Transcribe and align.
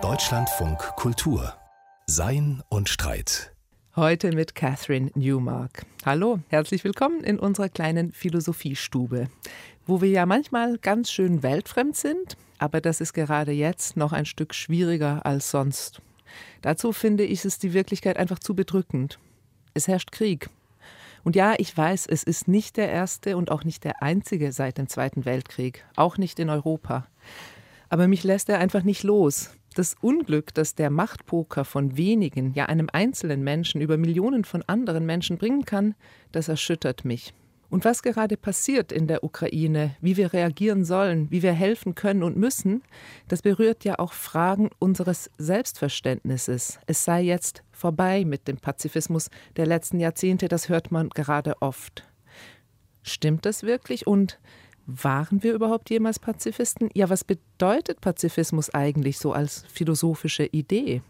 Deutschlandfunk 0.00 0.78
Kultur 0.96 1.54
Sein 2.08 2.60
und 2.68 2.88
Streit. 2.88 3.52
Heute 3.94 4.32
mit 4.32 4.56
Catherine 4.56 5.12
Newmark. 5.14 5.86
Hallo, 6.04 6.40
herzlich 6.48 6.82
willkommen 6.82 7.22
in 7.22 7.38
unserer 7.38 7.68
kleinen 7.68 8.10
Philosophiestube, 8.10 9.28
wo 9.86 10.00
wir 10.00 10.08
ja 10.08 10.26
manchmal 10.26 10.78
ganz 10.78 11.12
schön 11.12 11.44
weltfremd 11.44 11.94
sind, 11.94 12.36
aber 12.58 12.80
das 12.80 13.00
ist 13.00 13.12
gerade 13.12 13.52
jetzt 13.52 13.96
noch 13.96 14.12
ein 14.12 14.26
Stück 14.26 14.52
schwieriger 14.52 15.24
als 15.24 15.52
sonst. 15.52 16.02
Dazu 16.60 16.92
finde 16.92 17.22
ich 17.22 17.44
es 17.44 17.60
die 17.60 17.72
Wirklichkeit 17.72 18.16
einfach 18.16 18.40
zu 18.40 18.56
bedrückend. 18.56 19.20
Es 19.74 19.86
herrscht 19.86 20.10
Krieg. 20.10 20.50
Und 21.22 21.36
ja, 21.36 21.54
ich 21.58 21.76
weiß, 21.76 22.06
es 22.06 22.24
ist 22.24 22.48
nicht 22.48 22.76
der 22.76 22.90
erste 22.90 23.36
und 23.36 23.52
auch 23.52 23.62
nicht 23.62 23.84
der 23.84 24.02
einzige 24.02 24.50
seit 24.50 24.78
dem 24.78 24.88
Zweiten 24.88 25.24
Weltkrieg, 25.24 25.84
auch 25.94 26.18
nicht 26.18 26.40
in 26.40 26.50
Europa. 26.50 27.06
Aber 27.92 28.08
mich 28.08 28.24
lässt 28.24 28.48
er 28.48 28.58
einfach 28.58 28.84
nicht 28.84 29.02
los. 29.02 29.50
Das 29.74 29.96
Unglück, 30.00 30.54
das 30.54 30.74
der 30.74 30.88
Machtpoker 30.88 31.66
von 31.66 31.98
wenigen, 31.98 32.54
ja 32.54 32.64
einem 32.64 32.88
einzelnen 32.90 33.44
Menschen 33.44 33.82
über 33.82 33.98
Millionen 33.98 34.44
von 34.44 34.62
anderen 34.66 35.04
Menschen 35.04 35.36
bringen 35.36 35.66
kann, 35.66 35.94
das 36.32 36.48
erschüttert 36.48 37.04
mich. 37.04 37.34
Und 37.68 37.84
was 37.84 38.02
gerade 38.02 38.38
passiert 38.38 38.92
in 38.92 39.08
der 39.08 39.22
Ukraine, 39.22 39.94
wie 40.00 40.16
wir 40.16 40.32
reagieren 40.32 40.86
sollen, 40.86 41.30
wie 41.30 41.42
wir 41.42 41.52
helfen 41.52 41.94
können 41.94 42.22
und 42.22 42.38
müssen, 42.38 42.82
das 43.28 43.42
berührt 43.42 43.84
ja 43.84 43.98
auch 43.98 44.14
Fragen 44.14 44.70
unseres 44.78 45.30
Selbstverständnisses. 45.36 46.78
Es 46.86 47.04
sei 47.04 47.20
jetzt 47.20 47.62
vorbei 47.72 48.24
mit 48.24 48.48
dem 48.48 48.56
Pazifismus 48.56 49.28
der 49.56 49.66
letzten 49.66 50.00
Jahrzehnte, 50.00 50.48
das 50.48 50.70
hört 50.70 50.92
man 50.92 51.10
gerade 51.10 51.60
oft. 51.60 52.04
Stimmt 53.02 53.44
das 53.44 53.64
wirklich? 53.64 54.06
Und 54.06 54.38
waren 54.86 55.42
wir 55.42 55.54
überhaupt 55.54 55.90
jemals 55.90 56.18
Pazifisten? 56.18 56.90
Ja, 56.94 57.10
was 57.10 57.24
bedeutet 57.24 58.00
Pazifismus 58.00 58.72
eigentlich 58.74 59.18
so 59.18 59.32
als 59.32 59.64
philosophische 59.72 60.44
Idee? 60.44 61.02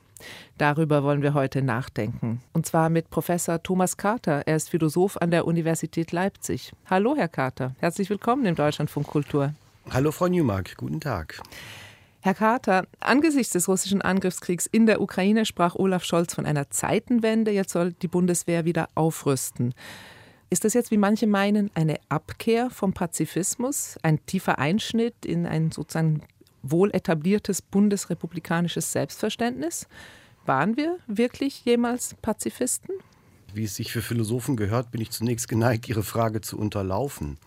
Darüber 0.58 1.02
wollen 1.02 1.22
wir 1.22 1.34
heute 1.34 1.62
nachdenken. 1.62 2.40
Und 2.52 2.66
zwar 2.66 2.90
mit 2.90 3.10
Professor 3.10 3.62
Thomas 3.62 3.96
Carter. 3.96 4.42
Er 4.46 4.56
ist 4.56 4.70
Philosoph 4.70 5.16
an 5.16 5.30
der 5.30 5.46
Universität 5.46 6.12
Leipzig. 6.12 6.72
Hallo, 6.88 7.16
Herr 7.16 7.28
Carter. 7.28 7.74
Herzlich 7.78 8.08
willkommen 8.10 8.46
im 8.46 8.54
Deutschlandfunk 8.54 9.06
Kultur. 9.06 9.54
Hallo, 9.90 10.12
Frau 10.12 10.28
Newmark. 10.28 10.76
Guten 10.76 11.00
Tag. 11.00 11.40
Herr 12.20 12.34
Carter, 12.34 12.86
angesichts 13.00 13.52
des 13.52 13.66
russischen 13.66 14.00
Angriffskriegs 14.00 14.66
in 14.66 14.86
der 14.86 15.00
Ukraine 15.00 15.44
sprach 15.44 15.74
Olaf 15.74 16.04
Scholz 16.04 16.34
von 16.34 16.46
einer 16.46 16.70
Zeitenwende. 16.70 17.50
Jetzt 17.50 17.72
soll 17.72 17.94
die 17.94 18.06
Bundeswehr 18.06 18.64
wieder 18.64 18.88
aufrüsten. 18.94 19.74
Ist 20.52 20.64
das 20.64 20.74
jetzt, 20.74 20.90
wie 20.90 20.98
manche 20.98 21.26
meinen, 21.26 21.70
eine 21.72 21.98
Abkehr 22.10 22.68
vom 22.68 22.92
Pazifismus, 22.92 23.96
ein 24.02 24.26
tiefer 24.26 24.58
Einschnitt 24.58 25.24
in 25.24 25.46
ein 25.46 25.70
sozusagen 25.70 26.20
wohl 26.62 26.90
etabliertes 26.90 27.62
bundesrepublikanisches 27.62 28.92
Selbstverständnis. 28.92 29.88
Waren 30.44 30.76
wir 30.76 30.98
wirklich 31.06 31.64
jemals 31.64 32.16
Pazifisten? 32.20 32.94
Wie 33.54 33.64
es 33.64 33.76
sich 33.76 33.92
für 33.92 34.02
Philosophen 34.02 34.56
gehört, 34.56 34.90
bin 34.90 35.00
ich 35.00 35.10
zunächst 35.10 35.48
geneigt, 35.48 35.88
Ihre 35.88 36.02
Frage 36.02 36.42
zu 36.42 36.58
unterlaufen. 36.58 37.38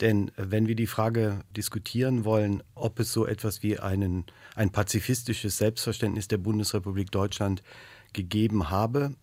Denn 0.00 0.30
wenn 0.36 0.68
wir 0.68 0.76
die 0.76 0.86
Frage 0.86 1.40
diskutieren 1.56 2.24
wollen, 2.24 2.62
ob 2.76 3.00
es 3.00 3.12
so 3.12 3.26
etwas 3.26 3.64
wie 3.64 3.80
einen, 3.80 4.24
ein 4.54 4.70
pazifistisches 4.70 5.58
Selbstverständnis 5.58 6.28
der 6.28 6.38
Bundesrepublik 6.38 7.10
Deutschland 7.10 7.64
gegeben 8.12 8.70
habe, 8.70 9.16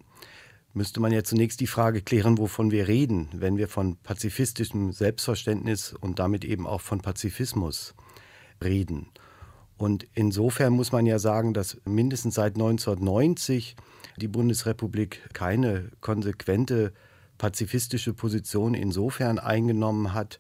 müsste 0.74 1.00
man 1.00 1.12
ja 1.12 1.24
zunächst 1.24 1.60
die 1.60 1.68
Frage 1.68 2.02
klären, 2.02 2.38
wovon 2.38 2.72
wir 2.72 2.88
reden, 2.88 3.30
wenn 3.34 3.58
wir 3.58 3.68
von 3.68 3.98
pazifistischem 3.98 4.92
Selbstverständnis 4.92 5.94
und 5.94 6.20
damit 6.20 6.44
eben 6.44 6.68
auch 6.68 6.82
von 6.82 7.00
Pazifismus 7.00 7.94
reden. 8.64 9.08
Und 9.78 10.08
insofern 10.14 10.74
muss 10.74 10.92
man 10.92 11.06
ja 11.06 11.20
sagen, 11.20 11.54
dass 11.54 11.78
mindestens 11.86 12.36
seit 12.36 12.56
1990 12.56 13.76
die 14.18 14.28
Bundesrepublik 14.28 15.22
keine 15.34 15.90
konsequente 16.02 16.94
pazifistische 17.38 18.14
Position 18.14 18.74
insofern 18.74 19.40
eingenommen 19.40 20.14
hat, 20.14 20.40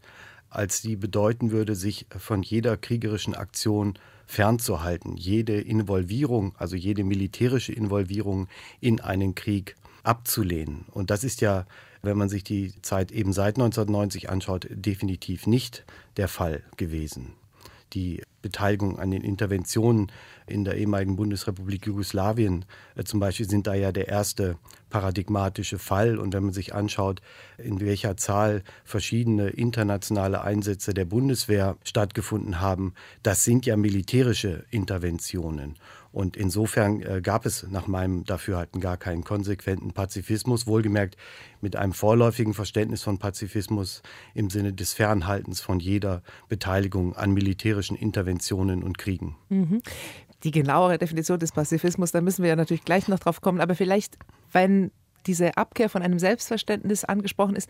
als 0.49 0.81
die 0.81 0.95
bedeuten 0.95 1.51
würde, 1.51 1.75
sich 1.75 2.05
von 2.15 2.43
jeder 2.43 2.77
kriegerischen 2.77 3.33
Aktion 3.33 3.97
fernzuhalten, 4.25 5.17
jede 5.17 5.59
Involvierung, 5.59 6.55
also 6.57 6.75
jede 6.75 7.03
militärische 7.03 7.73
Involvierung 7.73 8.47
in 8.79 9.01
einen 9.01 9.35
Krieg 9.35 9.75
abzulehnen. 10.03 10.85
Und 10.91 11.09
das 11.09 11.23
ist 11.23 11.41
ja, 11.41 11.65
wenn 12.01 12.17
man 12.17 12.29
sich 12.29 12.43
die 12.43 12.73
Zeit 12.81 13.11
eben 13.11 13.33
seit 13.33 13.55
1990 13.55 14.29
anschaut, 14.29 14.67
definitiv 14.69 15.47
nicht 15.47 15.85
der 16.17 16.27
Fall 16.27 16.63
gewesen 16.77 17.33
die 17.93 18.23
Beteiligung 18.41 18.99
an 18.99 19.11
den 19.11 19.21
Interventionen 19.21 20.11
in 20.47 20.65
der 20.65 20.75
ehemaligen 20.75 21.15
Bundesrepublik 21.15 21.85
Jugoslawien 21.85 22.65
äh, 22.95 23.03
zum 23.03 23.19
Beispiel 23.19 23.47
sind 23.47 23.67
da 23.67 23.73
ja 23.73 23.91
der 23.91 24.07
erste 24.09 24.57
paradigmatische 24.89 25.79
Fall. 25.79 26.17
Und 26.17 26.33
wenn 26.33 26.43
man 26.43 26.53
sich 26.53 26.75
anschaut, 26.75 27.21
in 27.57 27.79
welcher 27.79 28.17
Zahl 28.17 28.63
verschiedene 28.83 29.49
internationale 29.49 30.41
Einsätze 30.41 30.93
der 30.93 31.05
Bundeswehr 31.05 31.77
stattgefunden 31.83 32.59
haben, 32.59 32.93
das 33.21 33.43
sind 33.43 33.65
ja 33.65 33.77
militärische 33.77 34.65
Interventionen. 34.69 35.75
Und 36.13 36.37
insofern 36.37 37.01
äh, 37.01 37.21
gab 37.21 37.45
es 37.45 37.67
nach 37.69 37.87
meinem 37.87 38.23
Dafürhalten 38.23 38.79
gar 38.79 38.97
keinen 38.97 39.23
konsequenten 39.23 39.93
Pazifismus, 39.93 40.67
wohlgemerkt 40.67 41.17
mit 41.59 41.75
einem 41.75 41.91
vorläufigen 41.91 42.53
Verständnis 42.53 43.01
von 43.01 43.17
Pazifismus 43.17 44.03
im 44.35 44.51
Sinne 44.51 44.73
des 44.73 44.93
Fernhaltens 44.93 45.59
von 45.59 45.79
jeder 45.79 46.21
Beteiligung 46.49 47.15
an 47.15 47.33
militärischen 47.33 47.97
Interventionen 47.97 48.83
und 48.83 48.99
Kriegen. 48.99 49.35
Mhm. 49.49 49.81
Die 50.43 50.51
genauere 50.51 50.99
Definition 50.99 51.39
des 51.39 51.51
Pazifismus, 51.51 52.11
da 52.11 52.21
müssen 52.21 52.43
wir 52.43 52.49
ja 52.49 52.55
natürlich 52.55 52.85
gleich 52.85 53.07
noch 53.07 53.19
drauf 53.19 53.41
kommen, 53.41 53.59
aber 53.59 53.73
vielleicht, 53.73 54.17
wenn 54.51 54.91
diese 55.25 55.57
Abkehr 55.57 55.89
von 55.89 56.03
einem 56.03 56.19
Selbstverständnis 56.19 57.05
angesprochen 57.05 57.55
ist, 57.55 57.69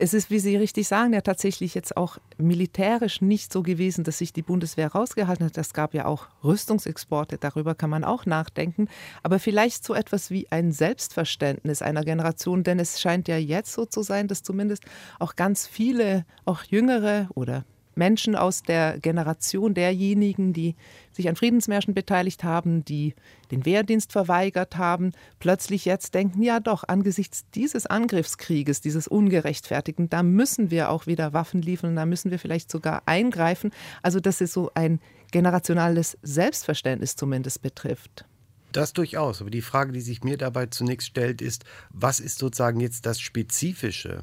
es 0.00 0.14
ist, 0.14 0.30
wie 0.30 0.38
Sie 0.38 0.56
richtig 0.56 0.88
sagen, 0.88 1.12
ja 1.12 1.20
tatsächlich 1.20 1.74
jetzt 1.74 1.94
auch 1.94 2.16
militärisch 2.38 3.20
nicht 3.20 3.52
so 3.52 3.62
gewesen, 3.62 4.02
dass 4.02 4.16
sich 4.18 4.32
die 4.32 4.40
Bundeswehr 4.40 4.88
rausgehalten 4.88 5.44
hat. 5.44 5.58
Es 5.58 5.74
gab 5.74 5.92
ja 5.92 6.06
auch 6.06 6.28
Rüstungsexporte, 6.42 7.36
darüber 7.38 7.74
kann 7.74 7.90
man 7.90 8.02
auch 8.02 8.24
nachdenken. 8.24 8.88
Aber 9.22 9.38
vielleicht 9.38 9.84
so 9.84 9.92
etwas 9.92 10.30
wie 10.30 10.50
ein 10.50 10.72
Selbstverständnis 10.72 11.82
einer 11.82 12.02
Generation, 12.02 12.64
denn 12.64 12.78
es 12.78 12.98
scheint 12.98 13.28
ja 13.28 13.36
jetzt 13.36 13.74
so 13.74 13.84
zu 13.84 14.02
sein, 14.02 14.26
dass 14.26 14.42
zumindest 14.42 14.84
auch 15.18 15.36
ganz 15.36 15.66
viele, 15.66 16.24
auch 16.46 16.64
jüngere 16.64 17.28
oder 17.34 17.66
Menschen 18.00 18.34
aus 18.34 18.62
der 18.62 18.98
Generation 18.98 19.74
derjenigen, 19.74 20.54
die 20.54 20.74
sich 21.12 21.28
an 21.28 21.36
Friedensmärschen 21.36 21.92
beteiligt 21.92 22.42
haben, 22.44 22.82
die 22.82 23.14
den 23.50 23.66
Wehrdienst 23.66 24.10
verweigert 24.10 24.78
haben, 24.78 25.12
plötzlich 25.38 25.84
jetzt 25.84 26.14
denken, 26.14 26.42
ja 26.42 26.60
doch, 26.60 26.82
angesichts 26.88 27.44
dieses 27.54 27.84
Angriffskrieges, 27.84 28.80
dieses 28.80 29.06
ungerechtfertigten, 29.06 30.08
da 30.08 30.22
müssen 30.22 30.70
wir 30.70 30.88
auch 30.88 31.06
wieder 31.06 31.34
Waffen 31.34 31.60
liefern, 31.60 31.94
da 31.94 32.06
müssen 32.06 32.30
wir 32.30 32.38
vielleicht 32.38 32.70
sogar 32.70 33.02
eingreifen. 33.04 33.70
Also 34.02 34.18
dass 34.18 34.40
es 34.40 34.54
so 34.54 34.70
ein 34.74 34.98
generationales 35.30 36.16
Selbstverständnis 36.22 37.16
zumindest 37.16 37.60
betrifft. 37.60 38.24
Das 38.72 38.94
durchaus. 38.94 39.42
Aber 39.42 39.50
die 39.50 39.62
Frage, 39.62 39.92
die 39.92 40.00
sich 40.00 40.24
mir 40.24 40.38
dabei 40.38 40.66
zunächst 40.66 41.08
stellt, 41.08 41.42
ist, 41.42 41.64
was 41.90 42.18
ist 42.18 42.38
sozusagen 42.38 42.80
jetzt 42.80 43.04
das 43.04 43.20
Spezifische 43.20 44.22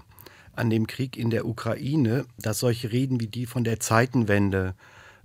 an 0.57 0.69
dem 0.69 0.87
Krieg 0.87 1.17
in 1.17 1.29
der 1.29 1.45
Ukraine, 1.45 2.25
dass 2.37 2.59
solche 2.59 2.91
Reden 2.91 3.19
wie 3.19 3.27
die 3.27 3.45
von 3.45 3.63
der 3.63 3.79
Zeitenwende 3.79 4.75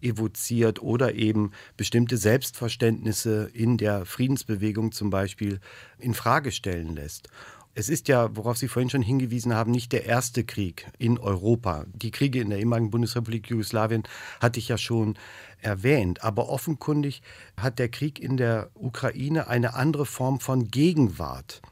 evoziert 0.01 0.83
oder 0.83 1.15
eben 1.15 1.53
bestimmte 1.77 2.17
Selbstverständnisse 2.17 3.51
in 3.53 3.77
der 3.77 4.05
Friedensbewegung 4.05 4.93
zum 4.93 5.11
Beispiel 5.11 5.61
in 5.99 6.15
Frage 6.15 6.53
stellen 6.53 6.95
lässt. 6.95 7.29
Es 7.75 7.89
ist 7.89 8.09
ja, 8.09 8.37
worauf 8.37 8.59
Sie 8.59 8.69
vorhin 8.69 8.91
schon 8.91 9.01
hingewiesen 9.01 9.55
haben, 9.55 9.71
nicht 9.71 9.93
der 9.93 10.05
erste 10.05 10.45
Krieg 10.45 10.87
in 10.99 11.19
Europa. 11.19 11.87
Die 11.95 12.11
Kriege 12.11 12.41
in 12.41 12.51
der 12.51 12.59
ehemaligen 12.59 12.91
Bundesrepublik 12.91 13.49
Jugoslawien 13.49 14.03
hatte 14.41 14.59
ich 14.59 14.69
ja 14.69 14.77
schon 14.77 15.15
erwähnt. 15.59 16.23
Aber 16.23 16.51
offenkundig 16.51 17.23
hat 17.57 17.79
der 17.79 17.89
Krieg 17.89 18.19
in 18.19 18.37
der 18.37 18.71
Ukraine 18.75 19.49
eine 19.49 19.73
andere 19.75 20.05
Form 20.05 20.39
von 20.39 20.71
Gegenwart 20.71 21.63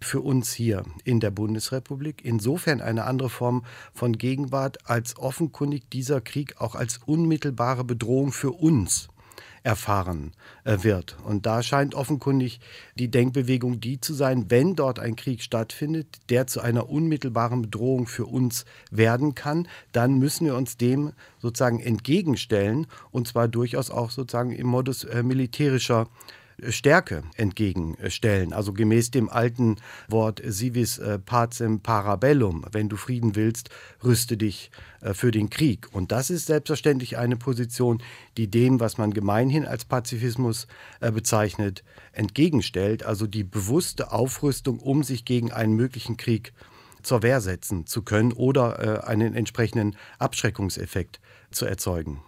für 0.00 0.20
uns 0.20 0.52
hier 0.52 0.84
in 1.04 1.20
der 1.20 1.30
Bundesrepublik. 1.30 2.24
Insofern 2.24 2.80
eine 2.80 3.04
andere 3.04 3.30
Form 3.30 3.64
von 3.92 4.18
Gegenwart, 4.18 4.88
als 4.88 5.16
offenkundig 5.16 5.90
dieser 5.90 6.20
Krieg 6.20 6.60
auch 6.60 6.74
als 6.74 7.00
unmittelbare 7.06 7.84
Bedrohung 7.84 8.32
für 8.32 8.52
uns 8.52 9.08
erfahren 9.62 10.32
äh, 10.64 10.78
wird. 10.82 11.16
Und 11.24 11.46
da 11.46 11.62
scheint 11.62 11.94
offenkundig 11.94 12.60
die 12.94 13.10
Denkbewegung 13.10 13.80
die 13.80 14.00
zu 14.00 14.14
sein, 14.14 14.50
wenn 14.50 14.76
dort 14.76 14.98
ein 14.98 15.16
Krieg 15.16 15.42
stattfindet, 15.42 16.06
der 16.30 16.46
zu 16.46 16.60
einer 16.60 16.88
unmittelbaren 16.88 17.62
Bedrohung 17.62 18.06
für 18.06 18.26
uns 18.26 18.64
werden 18.90 19.34
kann, 19.34 19.68
dann 19.92 20.18
müssen 20.18 20.46
wir 20.46 20.56
uns 20.56 20.76
dem 20.76 21.12
sozusagen 21.38 21.80
entgegenstellen 21.80 22.86
und 23.10 23.28
zwar 23.28 23.48
durchaus 23.48 23.90
auch 23.90 24.10
sozusagen 24.10 24.52
im 24.52 24.66
Modus 24.68 25.04
äh, 25.04 25.22
militärischer 25.22 26.08
Stärke 26.68 27.22
entgegenstellen. 27.36 28.52
Also 28.52 28.72
gemäß 28.72 29.10
dem 29.10 29.28
alten 29.28 29.76
Wort 30.08 30.40
Sivis 30.44 30.98
äh, 30.98 31.18
pacem 31.18 31.80
parabellum. 31.80 32.64
Wenn 32.72 32.88
du 32.88 32.96
Frieden 32.96 33.36
willst, 33.36 33.70
rüste 34.02 34.36
dich 34.36 34.70
äh, 35.00 35.14
für 35.14 35.30
den 35.30 35.50
Krieg. 35.50 35.88
Und 35.92 36.12
das 36.12 36.30
ist 36.30 36.46
selbstverständlich 36.46 37.16
eine 37.16 37.36
Position, 37.36 38.02
die 38.36 38.50
dem, 38.50 38.80
was 38.80 38.98
man 38.98 39.12
gemeinhin 39.12 39.66
als 39.66 39.84
Pazifismus 39.84 40.66
äh, 41.00 41.12
bezeichnet, 41.12 41.84
entgegenstellt. 42.12 43.04
Also 43.04 43.26
die 43.26 43.44
bewusste 43.44 44.12
Aufrüstung, 44.12 44.80
um 44.80 45.02
sich 45.02 45.24
gegen 45.24 45.52
einen 45.52 45.74
möglichen 45.74 46.16
Krieg 46.16 46.52
zur 47.02 47.22
Wehr 47.22 47.40
setzen 47.40 47.86
zu 47.86 48.02
können 48.02 48.32
oder 48.32 49.06
einen 49.06 49.34
entsprechenden 49.34 49.96
Abschreckungseffekt 50.18 51.20
zu 51.52 51.64
erzeugen. 51.64 52.20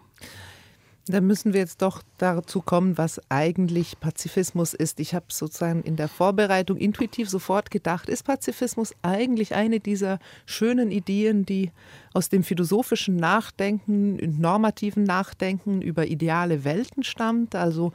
Da 1.11 1.21
müssen 1.21 1.53
wir 1.53 1.61
jetzt 1.61 1.83
doch 1.83 2.03
dazu 2.19 2.63
kommen, 2.63 2.97
was 2.97 3.21
eigentlich 3.29 3.99
Pazifismus 3.99 4.75
ist. 4.75 5.01
Ich 5.01 5.15
habe 5.15 5.27
sozusagen 5.29 5.83
in 5.83 5.97
der 5.97 6.09
Vorbereitung 6.09 6.77
intuitiv 6.77 7.29
sofort 7.29 7.71
gedacht, 7.71 8.09
ist 8.09 8.23
Pazifismus 8.23 8.95
eigentlich 9.03 9.55
eine 9.55 9.81
dieser 9.81 10.21
schönen 10.47 10.93
Ideen, 10.93 11.45
die 11.45 11.73
aus 12.15 12.29
dem 12.29 12.45
philosophischen 12.45 13.17
Nachdenken, 13.17 14.17
normativen 14.41 15.03
Nachdenken 15.03 15.83
über 15.83 16.07
ideale 16.07 16.65
Welten 16.65 17.03
stammt? 17.03 17.57
Also 17.57 17.93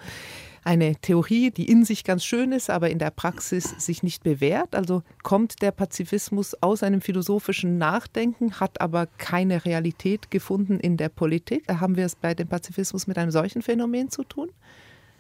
eine 0.66 0.96
Theorie, 0.96 1.52
die 1.52 1.70
in 1.70 1.86
sich 1.86 2.04
ganz 2.04 2.26
schön 2.26 2.52
ist, 2.52 2.70
aber 2.70 2.90
in 2.90 3.00
der 3.00 3.12
Praxis 3.12 3.76
sich 3.78 4.04
nicht 4.04 4.24
bewährt. 4.24 4.76
Also 4.76 5.04
kommt 5.24 5.62
der 5.62 5.72
Pazifismus 5.72 6.56
aus 6.62 6.82
einem 6.82 7.02
philosophischen 7.02 7.78
Nachdenken, 7.78 8.60
hat 8.60 8.82
aber 8.82 9.06
keine 9.06 9.64
Realität 9.64 10.32
gefunden 10.32 10.80
in 10.80 10.98
der 10.98 11.10
Politik. 11.10 11.68
Haben 11.70 11.96
wir 11.96 12.06
es 12.06 12.16
bei 12.16 12.34
dem 12.34 12.48
Pazifismus 12.48 13.06
mit 13.06 13.18
einem 13.18 13.32
solchen 13.32 13.62
Phänomen 13.62 14.10
zu 14.10 14.24
tun? 14.24 14.50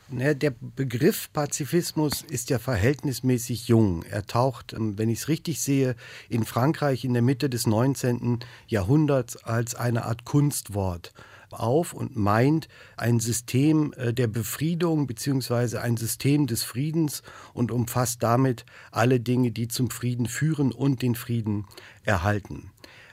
Der 0.07 0.53
Begriff 0.75 1.31
Pazifismus 1.33 2.21
ist 2.21 2.51
ja 2.51 2.59
verhältnismäßig 2.59 3.67
jung. 3.67 4.03
Er 4.03 4.27
taucht, 4.27 4.73
ähm, 4.73 4.99
wenn 4.99 5.09
ich 5.09 5.19
es 5.19 5.27
richtig 5.29 5.61
sehe, 5.61 5.95
in 6.29 6.45
Frankreich 6.45 7.05
in 7.05 7.13
der 7.13 7.23
Mitte 7.23 7.49
des 7.49 7.65
19. 7.65 8.39
Jahrhunderts 8.67 9.35
als 9.37 9.73
eine 9.73 10.05
Art 10.05 10.23
Kunstwort 10.23 11.11
auf 11.51 11.93
und 11.93 12.15
meint 12.15 12.67
ein 12.97 13.19
System 13.19 13.93
äh, 13.97 14.13
der 14.13 14.27
Befriedung 14.27 15.07
bzw. 15.07 15.77
ein 15.77 15.97
System 15.97 16.47
des 16.47 16.63
Friedens 16.63 17.21
und 17.53 17.71
umfasst 17.71 18.23
damit 18.23 18.65
alle 18.91 19.19
Dinge, 19.19 19.51
die 19.51 19.67
zum 19.67 19.89
Frieden 19.89 20.27
führen 20.27 20.71
und 20.71 21.01
den 21.01 21.15
Frieden 21.15 21.65
erhalten. 22.03 22.71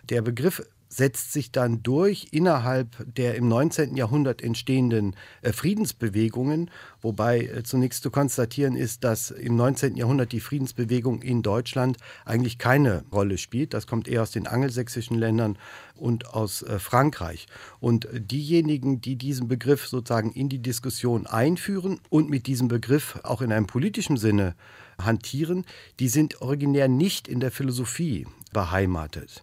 Der 0.09 0.23
Begriff 0.23 0.63
setzt 0.93 1.33
sich 1.33 1.51
dann 1.51 1.83
durch 1.83 2.29
innerhalb 2.33 3.03
der 3.07 3.35
im 3.37 3.49
19. 3.49 3.97
Jahrhundert 3.97 4.43
entstehenden 4.43 5.17
äh, 5.41 5.53
Friedensbewegungen, 5.53 6.71
wobei 7.01 7.47
äh, 7.47 7.63
zunächst 7.63 8.03
zu 8.03 8.11
konstatieren 8.11 8.77
ist, 8.77 9.03
dass 9.03 9.31
im 9.31 9.57
19. 9.57 9.97
Jahrhundert 9.97 10.33
die 10.33 10.41
Friedensbewegung 10.41 11.23
in 11.23 11.41
Deutschland 11.41 11.97
eigentlich 12.27 12.59
keine 12.59 13.05
Rolle 13.11 13.39
spielt. 13.39 13.73
Das 13.73 13.87
kommt 13.87 14.07
eher 14.07 14.21
aus 14.21 14.33
den 14.33 14.47
angelsächsischen 14.47 15.19
Ländern 15.19 15.57
und 15.95 16.35
aus 16.35 16.63
äh, 16.63 16.79
Frankreich. 16.79 17.47
Und 17.81 18.07
diejenigen, 18.13 19.01
die 19.01 19.17
diesen 19.17 19.49
Begriff 19.49 19.87
sozusagen 19.87 20.33
in 20.33 20.51
die 20.51 20.61
Diskussion 20.61 21.27
einführen 21.27 22.01
und 22.11 22.29
mit 22.29 22.47
diesem 22.47 22.69
Begriff 22.69 23.19
auch 23.23 23.41
in 23.41 23.51
einem 23.51 23.67
politischen 23.67 24.19
Sinne 24.19 24.55
hantieren, 25.03 25.65
die 26.01 26.09
sind 26.09 26.43
originär 26.43 26.89
nicht 26.89 27.29
in 27.29 27.41
der 27.41 27.51
Philosophie 27.51 28.27
beheimatet. 28.53 29.43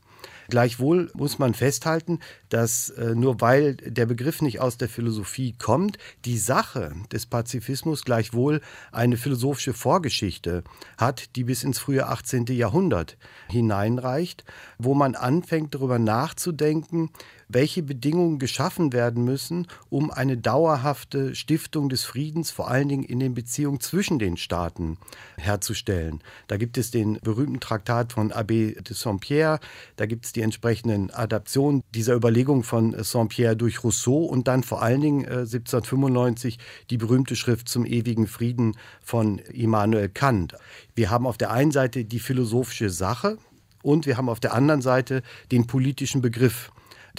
Gleichwohl 0.50 1.12
muss 1.14 1.38
man 1.38 1.54
festhalten, 1.54 2.20
dass 2.50 2.90
äh, 2.90 3.14
nur 3.14 3.40
weil 3.40 3.76
der 3.76 4.08
Begriff 4.08 4.42
nicht 4.42 4.60
aus 4.60 4.78
der 4.78 4.90
Philosophie 4.90 5.56
kommt, 5.58 5.98
die 6.26 6.38
Sache 6.38 6.94
des 7.12 7.28
Pazifismus 7.28 8.04
gleichwohl 8.04 8.62
eine 8.92 9.18
philosophische 9.18 9.74
Vorgeschichte 9.74 10.64
hat, 10.98 11.36
die 11.36 11.44
bis 11.44 11.64
ins 11.64 11.78
frühe 11.78 12.08
18. 12.08 12.46
Jahrhundert 12.48 13.18
hineinreicht, 13.50 14.44
wo 14.80 14.96
man 14.96 15.16
anfängt 15.16 15.76
darüber 15.76 16.00
nachzudenken, 16.00 17.12
welche 17.50 17.82
Bedingungen 17.82 18.38
geschaffen 18.38 18.94
werden 18.94 19.26
müssen, 19.26 19.68
um 19.90 20.12
eine 20.12 20.38
dauerhafte 20.38 21.36
Stiftung 21.36 21.90
des 21.90 22.04
Friedens, 22.04 22.52
vor 22.52 22.70
allen 22.70 22.88
Dingen 22.88 23.04
in 23.04 23.20
den 23.20 23.34
Beziehungen 23.34 23.80
zwischen 23.80 24.20
den 24.20 24.38
Staaten, 24.38 24.98
herzustellen. 25.38 26.22
Da 26.48 26.58
gibt 26.58 26.78
es 26.78 26.92
den 26.92 27.20
berühmten 27.24 27.60
Traktat 27.60 28.14
von 28.14 28.32
Abbé 28.32 28.80
de 28.82 28.96
Saint-Pierre, 28.96 29.60
da 29.96 30.06
gibt 30.06 30.26
es 30.26 30.34
die 30.34 30.42
entsprechenden 30.42 31.10
Adaptionen 31.10 31.84
dieser 31.96 32.14
Überlegungen 32.14 32.64
von 32.64 32.96
Saint-Pierre 33.04 33.58
durch 33.58 33.84
Rousseau 33.84 34.26
und 34.26 34.48
dann 34.48 34.64
vor 34.64 34.84
allen 34.84 35.02
Dingen 35.02 35.26
äh, 35.26 35.40
1795 35.40 36.60
die 36.92 36.98
berühmte 36.98 37.36
Schrift 37.36 37.68
zum 37.68 37.86
ewigen 37.86 38.28
Frieden 38.28 38.78
von 39.02 39.40
Immanuel 39.40 40.10
Kant. 40.10 40.54
Wir 40.94 41.10
haben 41.10 41.26
auf 41.26 41.38
der 41.38 41.52
einen 41.52 41.72
Seite 41.72 42.06
die 42.06 42.20
philosophische 42.20 42.92
Sache, 42.92 43.38
und 43.82 44.06
wir 44.06 44.18
haben 44.18 44.30
auf 44.30 44.42
der 44.42 44.54
anderen 44.54 44.82
Seite 44.82 45.24
den 45.52 45.66
politischen 45.66 46.22
Begriff 46.22 46.70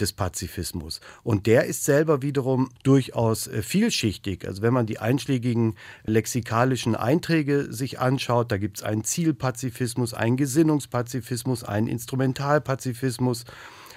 des 0.01 0.13
Pazifismus. 0.13 0.99
Und 1.23 1.47
der 1.47 1.65
ist 1.65 1.85
selber 1.85 2.21
wiederum 2.21 2.69
durchaus 2.83 3.47
äh, 3.47 3.61
vielschichtig. 3.61 4.47
Also 4.47 4.61
wenn 4.61 4.73
man 4.73 4.85
die 4.85 4.99
einschlägigen 4.99 5.75
lexikalischen 6.05 6.95
Einträge 6.95 7.71
sich 7.71 7.99
anschaut, 7.99 8.51
da 8.51 8.57
gibt 8.57 8.77
es 8.77 8.83
einen 8.83 9.03
Zielpazifismus, 9.03 10.13
einen 10.13 10.37
Gesinnungspazifismus, 10.37 11.63
einen 11.63 11.87
Instrumentalpazifismus 11.87 13.45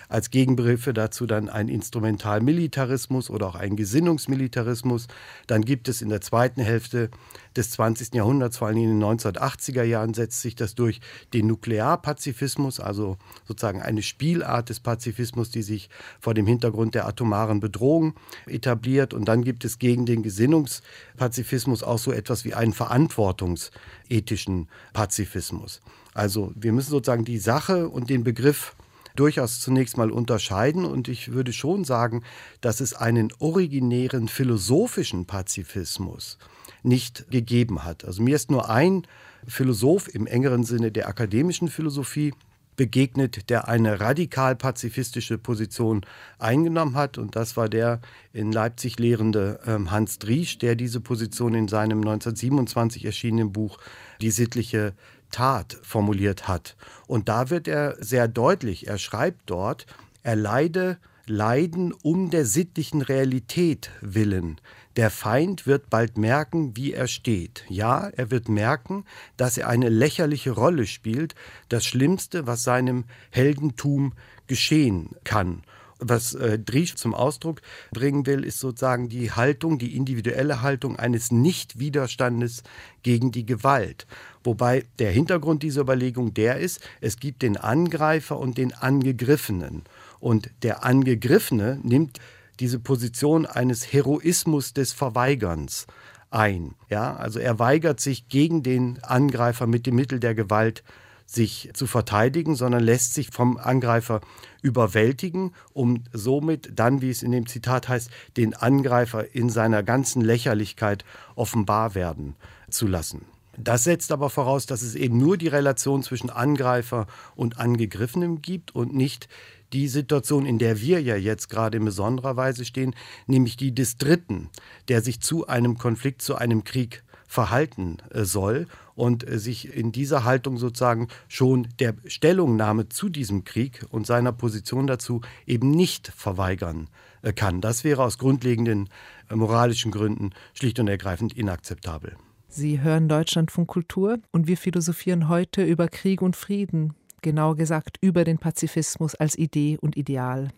als 0.08 0.30
Gegenbegriffe 0.30 0.92
dazu 0.92 1.26
dann 1.26 1.48
ein 1.48 1.68
Instrumentalmilitarismus 1.68 3.30
oder 3.30 3.46
auch 3.46 3.54
ein 3.54 3.76
Gesinnungsmilitarismus. 3.76 5.06
Dann 5.46 5.64
gibt 5.64 5.88
es 5.88 6.02
in 6.02 6.08
der 6.08 6.20
zweiten 6.20 6.60
Hälfte 6.60 7.10
des 7.56 7.70
20. 7.72 8.14
Jahrhunderts, 8.14 8.58
vor 8.58 8.68
allem 8.68 8.78
in 8.78 9.00
den 9.00 9.04
1980er 9.04 9.82
Jahren, 9.82 10.14
setzt 10.14 10.40
sich 10.40 10.56
das 10.56 10.74
durch 10.74 11.00
den 11.32 11.46
Nuklearpazifismus, 11.46 12.80
also 12.80 13.16
sozusagen 13.46 13.80
eine 13.80 14.02
Spielart 14.02 14.68
des 14.68 14.80
Pazifismus, 14.80 15.50
die 15.50 15.62
sich 15.62 15.88
vor 16.20 16.34
dem 16.34 16.46
Hintergrund 16.46 16.94
der 16.94 17.06
atomaren 17.06 17.60
Bedrohung 17.60 18.14
etabliert. 18.46 19.14
Und 19.14 19.26
dann 19.26 19.44
gibt 19.44 19.64
es 19.64 19.78
gegen 19.78 20.06
den 20.06 20.22
Gesinnungspazifismus 20.22 21.82
auch 21.82 21.98
so 21.98 22.12
etwas 22.12 22.44
wie 22.44 22.54
einen 22.54 22.72
verantwortungsethischen 22.72 24.68
Pazifismus. 24.92 25.80
Also 26.14 26.52
wir 26.54 26.72
müssen 26.72 26.90
sozusagen 26.90 27.24
die 27.24 27.38
Sache 27.38 27.88
und 27.88 28.10
den 28.10 28.24
Begriff 28.24 28.74
durchaus 29.14 29.60
zunächst 29.60 29.96
mal 29.96 30.10
unterscheiden. 30.10 30.84
Und 30.84 31.08
ich 31.08 31.32
würde 31.32 31.52
schon 31.52 31.84
sagen, 31.84 32.22
dass 32.60 32.80
es 32.80 32.94
einen 32.94 33.32
originären 33.38 34.28
philosophischen 34.28 35.26
Pazifismus 35.26 36.38
nicht 36.82 37.30
gegeben 37.30 37.84
hat. 37.84 38.04
Also 38.04 38.22
mir 38.22 38.36
ist 38.36 38.50
nur 38.50 38.70
ein 38.70 39.06
Philosoph 39.46 40.14
im 40.14 40.26
engeren 40.26 40.64
Sinne 40.64 40.90
der 40.90 41.08
akademischen 41.08 41.68
Philosophie 41.68 42.32
begegnet, 42.76 43.50
der 43.50 43.68
eine 43.68 44.00
radikal 44.00 44.56
pazifistische 44.56 45.38
Position 45.38 46.04
eingenommen 46.38 46.96
hat. 46.96 47.18
Und 47.18 47.36
das 47.36 47.56
war 47.56 47.68
der 47.68 48.00
in 48.32 48.52
Leipzig 48.52 48.98
lehrende 48.98 49.60
ähm, 49.66 49.90
Hans 49.90 50.18
Driesch, 50.18 50.58
der 50.58 50.74
diese 50.74 51.00
Position 51.00 51.54
in 51.54 51.68
seinem 51.68 51.98
1927 51.98 53.04
erschienenen 53.04 53.52
Buch 53.52 53.78
Die 54.20 54.30
sittliche 54.30 54.94
Tat 55.30 55.78
formuliert 55.82 56.48
hat. 56.48 56.76
Und 57.06 57.28
da 57.28 57.50
wird 57.50 57.68
er 57.68 57.96
sehr 58.02 58.28
deutlich, 58.28 58.86
er 58.86 58.98
schreibt 58.98 59.42
dort, 59.46 59.86
er 60.22 60.36
leide 60.36 60.98
Leiden 61.26 61.92
um 62.02 62.30
der 62.30 62.44
sittlichen 62.44 63.00
Realität 63.00 63.90
willen. 64.00 64.60
Der 64.96 65.10
Feind 65.10 65.66
wird 65.66 65.90
bald 65.90 66.18
merken, 66.18 66.76
wie 66.76 66.92
er 66.92 67.08
steht. 67.08 67.64
Ja, 67.68 68.08
er 68.08 68.30
wird 68.30 68.48
merken, 68.48 69.04
dass 69.36 69.56
er 69.56 69.68
eine 69.68 69.88
lächerliche 69.88 70.52
Rolle 70.52 70.86
spielt, 70.86 71.34
das 71.68 71.84
Schlimmste, 71.84 72.46
was 72.46 72.62
seinem 72.62 73.04
Heldentum 73.30 74.12
geschehen 74.46 75.16
kann. 75.24 75.62
Was 75.98 76.34
äh, 76.34 76.58
Driesch 76.58 76.96
zum 76.96 77.14
Ausdruck 77.14 77.62
bringen 77.90 78.26
will, 78.26 78.44
ist 78.44 78.58
sozusagen 78.58 79.08
die 79.08 79.32
Haltung, 79.32 79.78
die 79.78 79.96
individuelle 79.96 80.60
Haltung 80.60 80.96
eines 80.96 81.30
Nichtwiderstandes 81.32 82.62
gegen 83.02 83.32
die 83.32 83.46
Gewalt. 83.46 84.06
Wobei 84.44 84.84
der 84.98 85.10
Hintergrund 85.10 85.62
dieser 85.62 85.80
Überlegung 85.80 86.34
der 86.34 86.58
ist, 86.58 86.80
es 87.00 87.18
gibt 87.18 87.42
den 87.42 87.56
Angreifer 87.56 88.38
und 88.38 88.58
den 88.58 88.74
Angegriffenen. 88.74 89.82
Und 90.20 90.50
der 90.62 90.84
Angegriffene 90.84 91.80
nimmt 91.82 92.20
diese 92.60 92.78
Position 92.78 93.46
eines 93.46 93.92
Heroismus 93.92 94.74
des 94.74 94.92
Verweigerns 94.92 95.86
ein. 96.30 96.74
Ja, 96.90 97.16
also 97.16 97.38
er 97.38 97.58
weigert 97.58 98.00
sich 98.00 98.28
gegen 98.28 98.62
den 98.62 99.02
Angreifer 99.02 99.66
mit 99.66 99.86
dem 99.86 99.96
Mittel 99.96 100.20
der 100.20 100.34
Gewalt 100.34 100.84
sich 101.26 101.70
zu 101.72 101.86
verteidigen, 101.86 102.54
sondern 102.54 102.82
lässt 102.82 103.14
sich 103.14 103.30
vom 103.30 103.56
Angreifer 103.56 104.20
überwältigen, 104.62 105.52
um 105.72 106.04
somit 106.12 106.78
dann, 106.78 107.00
wie 107.00 107.10
es 107.10 107.22
in 107.22 107.32
dem 107.32 107.46
Zitat 107.46 107.88
heißt, 107.88 108.10
den 108.36 108.54
Angreifer 108.54 109.34
in 109.34 109.48
seiner 109.48 109.82
ganzen 109.82 110.20
Lächerlichkeit 110.22 111.04
offenbar 111.34 111.94
werden 111.94 112.36
zu 112.68 112.86
lassen. 112.86 113.22
Das 113.56 113.84
setzt 113.84 114.12
aber 114.12 114.30
voraus, 114.30 114.66
dass 114.66 114.82
es 114.82 114.94
eben 114.94 115.18
nur 115.18 115.36
die 115.36 115.48
Relation 115.48 116.02
zwischen 116.02 116.30
Angreifer 116.30 117.06
und 117.36 117.58
Angegriffenem 117.58 118.42
gibt 118.42 118.74
und 118.74 118.94
nicht 118.94 119.28
die 119.72 119.88
Situation, 119.88 120.46
in 120.46 120.58
der 120.58 120.80
wir 120.80 121.02
ja 121.02 121.16
jetzt 121.16 121.48
gerade 121.48 121.76
in 121.76 121.84
besonderer 121.84 122.36
Weise 122.36 122.64
stehen, 122.64 122.94
nämlich 123.26 123.56
die 123.56 123.74
des 123.74 123.96
Dritten, 123.96 124.50
der 124.88 125.02
sich 125.02 125.20
zu 125.20 125.46
einem 125.46 125.78
Konflikt, 125.78 126.22
zu 126.22 126.36
einem 126.36 126.64
Krieg 126.64 127.02
verhalten 127.26 127.98
äh, 128.10 128.24
soll 128.24 128.66
und 128.94 129.28
äh, 129.28 129.38
sich 129.38 129.74
in 129.74 129.90
dieser 129.90 130.24
Haltung 130.24 130.56
sozusagen 130.56 131.08
schon 131.26 131.68
der 131.80 131.94
Stellungnahme 132.06 132.88
zu 132.88 133.08
diesem 133.08 133.44
Krieg 133.44 133.84
und 133.90 134.06
seiner 134.06 134.32
Position 134.32 134.86
dazu 134.86 135.20
eben 135.46 135.70
nicht 135.70 136.12
verweigern 136.14 136.88
äh, 137.22 137.32
kann. 137.32 137.60
Das 137.60 137.82
wäre 137.82 138.04
aus 138.04 138.18
grundlegenden 138.18 138.88
moralischen 139.32 139.90
Gründen 139.90 140.30
schlicht 140.52 140.78
und 140.78 140.86
ergreifend 140.86 141.32
inakzeptabel. 141.32 142.16
Sie 142.56 142.80
hören 142.80 143.08
Deutschlandfunk 143.08 143.66
Kultur 143.66 144.20
und 144.30 144.46
wir 144.46 144.56
philosophieren 144.56 145.28
heute 145.28 145.64
über 145.64 145.88
Krieg 145.88 146.22
und 146.22 146.36
Frieden, 146.36 146.94
genauer 147.20 147.56
gesagt 147.56 147.98
über 148.00 148.22
den 148.22 148.38
Pazifismus 148.38 149.16
als 149.16 149.36
Idee 149.36 149.76
und 149.80 149.96
Ideal. 149.96 150.50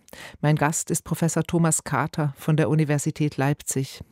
Mein 0.42 0.56
Gast 0.56 0.90
ist 0.90 1.04
Professor 1.04 1.42
Thomas 1.42 1.84
Carter 1.84 2.34
von 2.36 2.58
der 2.58 2.68
Universität 2.68 3.38
Leipzig. 3.38 4.02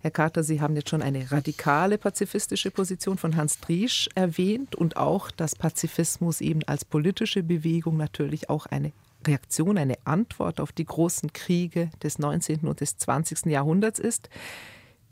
Herr 0.00 0.10
Carter, 0.10 0.42
Sie 0.42 0.60
haben 0.60 0.76
jetzt 0.76 0.90
schon 0.90 1.00
eine 1.00 1.32
radikale 1.32 1.96
pazifistische 1.96 2.70
Position 2.70 3.16
von 3.16 3.36
Hans 3.36 3.58
Driesch 3.58 4.10
erwähnt 4.14 4.74
und 4.74 4.98
auch, 4.98 5.30
dass 5.30 5.56
Pazifismus 5.56 6.42
eben 6.42 6.62
als 6.64 6.84
politische 6.84 7.42
Bewegung 7.42 7.96
natürlich 7.96 8.50
auch 8.50 8.66
eine 8.66 8.92
Reaktion, 9.26 9.78
eine 9.78 9.96
Antwort 10.04 10.60
auf 10.60 10.72
die 10.72 10.84
großen 10.84 11.32
Kriege 11.32 11.88
des 12.02 12.18
19. 12.18 12.68
und 12.68 12.82
des 12.82 12.98
20. 12.98 13.46
Jahrhunderts 13.46 13.98
ist. 13.98 14.28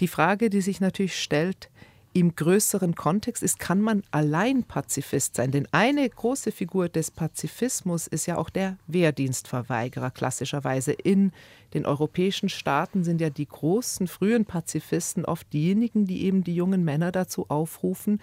Die 0.00 0.08
Frage, 0.08 0.50
die 0.50 0.60
sich 0.60 0.80
natürlich 0.80 1.18
stellt, 1.18 1.70
im 2.16 2.34
größeren 2.34 2.94
Kontext 2.94 3.42
ist, 3.42 3.58
kann 3.58 3.82
man 3.82 4.02
allein 4.10 4.64
Pazifist 4.64 5.36
sein? 5.36 5.50
Denn 5.50 5.68
eine 5.70 6.08
große 6.08 6.50
Figur 6.50 6.88
des 6.88 7.10
Pazifismus 7.10 8.06
ist 8.06 8.24
ja 8.24 8.38
auch 8.38 8.48
der 8.48 8.78
Wehrdienstverweigerer 8.86 10.10
klassischerweise. 10.10 10.92
In 10.92 11.32
den 11.74 11.84
europäischen 11.84 12.48
Staaten 12.48 13.04
sind 13.04 13.20
ja 13.20 13.28
die 13.28 13.46
großen 13.46 14.06
frühen 14.06 14.46
Pazifisten 14.46 15.26
oft 15.26 15.52
diejenigen, 15.52 16.06
die 16.06 16.24
eben 16.24 16.42
die 16.42 16.54
jungen 16.54 16.84
Männer 16.84 17.12
dazu 17.12 17.50
aufrufen, 17.50 18.22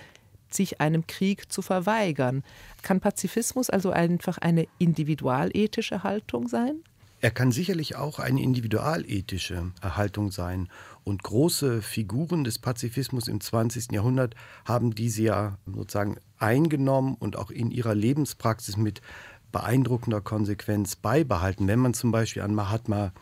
sich 0.50 0.82
einem 0.82 1.06
Krieg 1.06 1.52
zu 1.52 1.62
verweigern. 1.62 2.44
Kann 2.82 3.00
Pazifismus 3.00 3.70
also 3.70 3.92
einfach 3.92 4.40
eine 4.40 4.66
individualethische 4.80 6.02
Haltung 6.02 6.48
sein? 6.48 6.82
Er 7.24 7.32
kann 7.32 7.54
sicherlich 7.54 7.96
auch 7.96 8.20
eine 8.20 8.42
individualethische 8.42 9.72
Erhaltung 9.82 10.30
sein. 10.30 10.68
Und 11.03 11.24
große 11.24 11.81
Figuren 11.81 12.43
des 12.43 12.60
Pazifismus 12.60 13.27
im 13.27 13.41
20. 13.41 13.91
Jahrhundert 13.91 14.36
haben 14.65 14.95
diese 14.95 15.24
ja 15.24 15.57
sozusagen 15.65 16.17
eingenommen 16.38 17.15
und 17.19 17.38
auch 17.38 17.51
in 17.51 17.72
ihrer 17.72 17.95
Lebenspraxis 17.95 18.77
mit 18.77 19.01
beeindruckender 19.53 20.19
Konsequenz 20.19 20.98
beibehalten. 20.98 21.67
Wenn 21.67 21.79
man 21.79 21.93
zum 21.93 22.12
Beispiel 22.12 22.41
an 22.41 22.53
Mahatma 22.53 23.13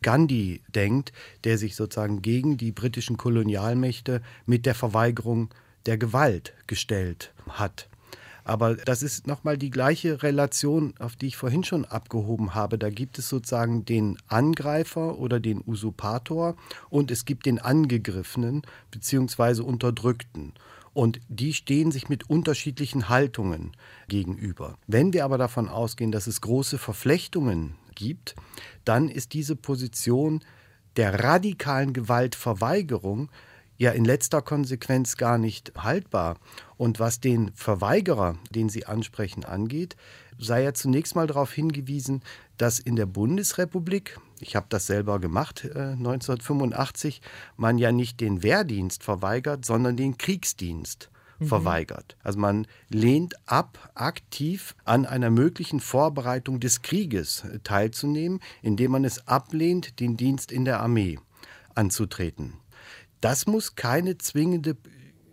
Gandhi 0.00 0.62
denkt, 0.74 1.12
der 1.44 1.58
sich 1.58 1.76
sozusagen 1.76 2.22
gegen 2.22 2.56
die 2.56 2.72
britischen 2.72 3.18
Kolonialmächte 3.18 4.22
mit 4.46 4.64
der 4.64 4.74
Verweigerung 4.74 5.50
der 5.84 5.98
Gewalt 5.98 6.54
gestellt 6.66 7.34
hat. 7.48 7.89
Aber 8.44 8.74
das 8.74 9.02
ist 9.02 9.26
nochmal 9.26 9.58
die 9.58 9.70
gleiche 9.70 10.22
Relation, 10.22 10.94
auf 10.98 11.16
die 11.16 11.28
ich 11.28 11.36
vorhin 11.36 11.64
schon 11.64 11.84
abgehoben 11.84 12.54
habe. 12.54 12.78
Da 12.78 12.90
gibt 12.90 13.18
es 13.18 13.28
sozusagen 13.28 13.84
den 13.84 14.18
Angreifer 14.28 15.18
oder 15.18 15.40
den 15.40 15.62
Usurpator 15.66 16.56
und 16.88 17.10
es 17.10 17.24
gibt 17.24 17.46
den 17.46 17.58
Angegriffenen 17.58 18.62
bzw. 18.90 19.62
Unterdrückten. 19.62 20.54
Und 20.92 21.20
die 21.28 21.54
stehen 21.54 21.92
sich 21.92 22.08
mit 22.08 22.28
unterschiedlichen 22.28 23.08
Haltungen 23.08 23.72
gegenüber. 24.08 24.76
Wenn 24.86 25.12
wir 25.12 25.24
aber 25.24 25.38
davon 25.38 25.68
ausgehen, 25.68 26.10
dass 26.10 26.26
es 26.26 26.40
große 26.40 26.78
Verflechtungen 26.78 27.74
gibt, 27.94 28.34
dann 28.84 29.08
ist 29.08 29.32
diese 29.32 29.54
Position 29.54 30.40
der 30.96 31.22
radikalen 31.22 31.92
Gewaltverweigerung 31.92 33.30
ja 33.80 33.92
in 33.92 34.04
letzter 34.04 34.42
Konsequenz 34.42 35.16
gar 35.16 35.38
nicht 35.38 35.72
haltbar. 35.74 36.36
Und 36.76 37.00
was 37.00 37.18
den 37.18 37.50
Verweigerer, 37.54 38.36
den 38.50 38.68
Sie 38.68 38.84
ansprechen, 38.84 39.44
angeht, 39.44 39.96
sei 40.38 40.62
ja 40.62 40.74
zunächst 40.74 41.16
mal 41.16 41.26
darauf 41.26 41.50
hingewiesen, 41.52 42.22
dass 42.58 42.78
in 42.78 42.94
der 42.94 43.06
Bundesrepublik, 43.06 44.20
ich 44.38 44.54
habe 44.54 44.66
das 44.68 44.86
selber 44.86 45.18
gemacht 45.18 45.64
äh, 45.64 45.92
1985, 45.92 47.22
man 47.56 47.78
ja 47.78 47.90
nicht 47.90 48.20
den 48.20 48.42
Wehrdienst 48.42 49.02
verweigert, 49.02 49.64
sondern 49.64 49.96
den 49.96 50.18
Kriegsdienst 50.18 51.10
mhm. 51.38 51.46
verweigert. 51.46 52.18
Also 52.22 52.38
man 52.38 52.66
lehnt 52.90 53.34
ab, 53.46 53.90
aktiv 53.94 54.74
an 54.84 55.06
einer 55.06 55.30
möglichen 55.30 55.80
Vorbereitung 55.80 56.60
des 56.60 56.82
Krieges 56.82 57.44
äh, 57.44 57.60
teilzunehmen, 57.60 58.40
indem 58.60 58.90
man 58.90 59.04
es 59.06 59.26
ablehnt, 59.26 60.00
den 60.00 60.18
Dienst 60.18 60.52
in 60.52 60.66
der 60.66 60.80
Armee 60.80 61.18
anzutreten. 61.74 62.59
Das 63.20 63.46
muss 63.46 63.76
keine 63.76 64.18
zwingende 64.18 64.76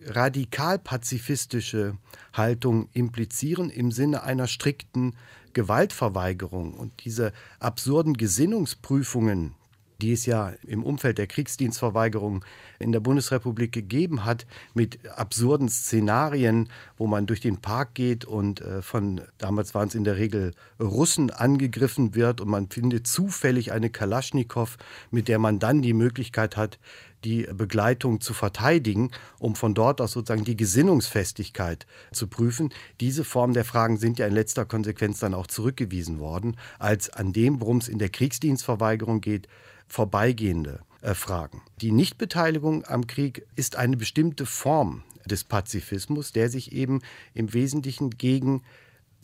radikal-pazifistische 0.06 1.98
Haltung 2.34 2.90
implizieren 2.94 3.70
im 3.70 3.92
Sinne 3.92 4.24
einer 4.24 4.48
strikten 4.48 5.16
Gewaltverweigerung. 5.54 6.74
Und 6.74 6.94
diese 7.06 7.34
absurden 7.60 8.16
Gesinnungsprüfungen, 8.16 9.56
die 10.02 10.12
es 10.12 10.26
ja 10.28 10.54
im 10.68 10.84
Umfeld 10.84 11.18
der 11.18 11.26
Kriegsdienstverweigerung 11.28 12.46
in 12.78 12.92
der 12.92 13.00
Bundesrepublik 13.00 13.72
gegeben 13.72 14.24
hat, 14.26 14.46
mit 14.76 15.00
absurden 15.10 15.70
Szenarien, 15.70 16.70
wo 16.98 17.08
man 17.08 17.26
durch 17.26 17.42
den 17.42 17.58
Park 17.58 17.96
geht 17.96 18.24
und 18.24 18.62
äh, 18.62 18.84
von, 18.84 19.22
damals 19.40 19.74
waren 19.74 19.88
es 19.88 19.96
in 19.96 20.04
der 20.04 20.18
Regel 20.18 20.54
Russen 20.80 21.32
angegriffen 21.32 22.14
wird 22.14 22.42
und 22.42 22.50
man 22.50 22.70
findet 22.70 23.08
zufällig 23.08 23.72
eine 23.72 23.90
Kalaschnikow, 23.90 24.78
mit 25.10 25.28
der 25.28 25.40
man 25.40 25.58
dann 25.58 25.82
die 25.82 25.94
Möglichkeit 25.94 26.58
hat, 26.58 26.78
die 27.24 27.48
Begleitung 27.54 28.22
zu 28.22 28.34
verteidigen, 28.34 29.12
um 29.40 29.56
von 29.56 29.74
dort 29.74 30.02
aus 30.02 30.12
sozusagen 30.12 30.44
die 30.44 30.58
Gesinnungsfestigkeit 30.58 31.88
zu 32.12 32.28
prüfen. 32.28 32.74
Diese 33.00 33.24
Form 33.24 33.54
der 33.54 33.66
Fragen 33.66 33.98
sind 33.98 34.20
ja 34.20 34.28
in 34.28 34.34
letzter 34.34 34.66
Konsequenz 34.66 35.20
dann 35.20 35.34
auch 35.34 35.48
zurückgewiesen 35.48 36.20
worden, 36.20 36.58
als 36.80 37.10
an 37.10 37.34
dem, 37.34 37.60
worum 37.60 37.78
es 37.78 37.88
in 37.88 38.00
der 38.00 38.10
Kriegsdienstverweigerung 38.10 39.22
geht, 39.22 39.48
vorbeigehende 39.88 40.82
äh, 41.02 41.14
Fragen. 41.14 41.62
Die 41.82 41.92
Nichtbeteiligung 41.92 42.86
am 42.86 43.08
Krieg 43.08 43.46
ist 43.56 43.76
eine 43.76 43.98
bestimmte 43.98 44.46
Form 44.46 45.04
des 45.26 45.44
Pazifismus, 45.44 46.32
der 46.32 46.50
sich 46.50 46.72
eben 46.72 47.02
im 47.34 47.54
Wesentlichen 47.54 48.12
gegen 48.12 48.64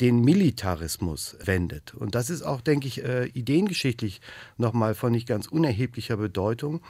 den 0.02 0.22
Militarismus 0.22 1.38
wendet. 1.44 1.94
Und 1.94 2.16
das 2.16 2.30
ist 2.30 2.42
auch, 2.42 2.62
denke 2.62 2.88
ich, 2.88 3.04
äh, 3.04 3.26
ideengeschichtlich 3.28 4.22
nochmal 4.58 4.96
von 4.96 5.12
nicht 5.12 5.28
ganz 5.28 5.48
unerheblicher 5.48 6.18
Bedeutung 6.18 6.82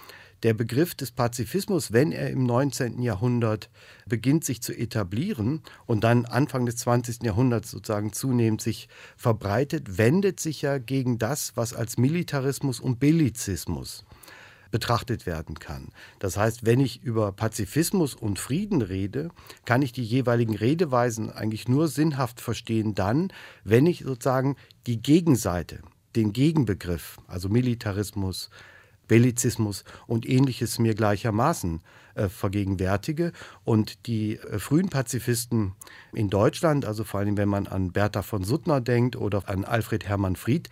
der 0.44 0.54
Begriff 0.54 0.94
des 0.94 1.12
Pazifismus, 1.12 1.94
wenn 1.94 2.12
er 2.12 2.30
im 2.30 2.44
19. 2.46 3.02
Jahrhundert 3.02 3.70
beginnt 4.06 4.44
sich 4.44 4.62
zu 4.62 4.74
etablieren 4.74 5.62
und 5.86 6.04
dann 6.04 6.26
Anfang 6.26 6.66
des 6.66 6.76
20. 6.78 7.24
Jahrhunderts 7.24 7.72
sozusagen 7.72 8.12
zunehmend 8.12 8.62
sich 8.62 8.90
verbreitet, 9.16 9.98
wendet 9.98 10.40
sich 10.40 10.62
ja 10.62 10.78
gegen 10.78 11.18
das, 11.18 11.56
was 11.56 11.74
als 11.74 11.98
Militarismus 11.98 12.82
und 12.82 13.00
Bellizismus 13.00 14.06
betrachtet 14.70 15.28
werden 15.28 15.60
kann. 15.60 15.90
Das 16.18 16.36
heißt, 16.36 16.66
wenn 16.66 16.80
ich 16.80 17.04
über 17.04 17.32
Pazifismus 17.32 18.16
und 18.16 18.40
Frieden 18.40 18.82
rede, 18.82 19.30
kann 19.66 19.84
ich 19.84 19.94
die 19.94 20.04
jeweiligen 20.04 20.56
Redeweisen 20.56 21.32
eigentlich 21.32 21.68
nur 21.68 21.88
sinnhaft 21.88 22.42
verstehen 22.42 22.96
dann, 22.96 23.32
wenn 23.64 23.86
ich 23.86 24.00
sozusagen 24.04 24.56
die 24.88 25.00
Gegenseite, 25.00 25.80
den 26.16 26.34
Gegenbegriff, 26.34 27.18
also 27.28 27.50
Militarismus, 27.50 28.50
Bellizismus 29.14 29.84
und 30.08 30.28
ähnliches 30.28 30.80
mir 30.80 30.96
gleichermaßen 30.96 31.82
äh, 32.16 32.30
vergegenwärtige. 32.30 33.32
Und 33.64 34.08
die 34.08 34.38
äh, 34.40 34.58
frühen 34.58 34.90
Pazifisten 34.90 35.74
in 36.14 36.32
Deutschland, 36.32 36.84
also 36.84 37.04
vor 37.04 37.20
allem 37.20 37.38
wenn 37.38 37.48
man 37.48 37.68
an 37.68 37.92
Bertha 37.92 38.24
von 38.24 38.44
Suttner 38.44 38.82
denkt 38.82 39.16
oder 39.16 39.48
an 39.48 39.66
Alfred 39.66 40.06
Hermann 40.06 40.36
Fried 40.36 40.68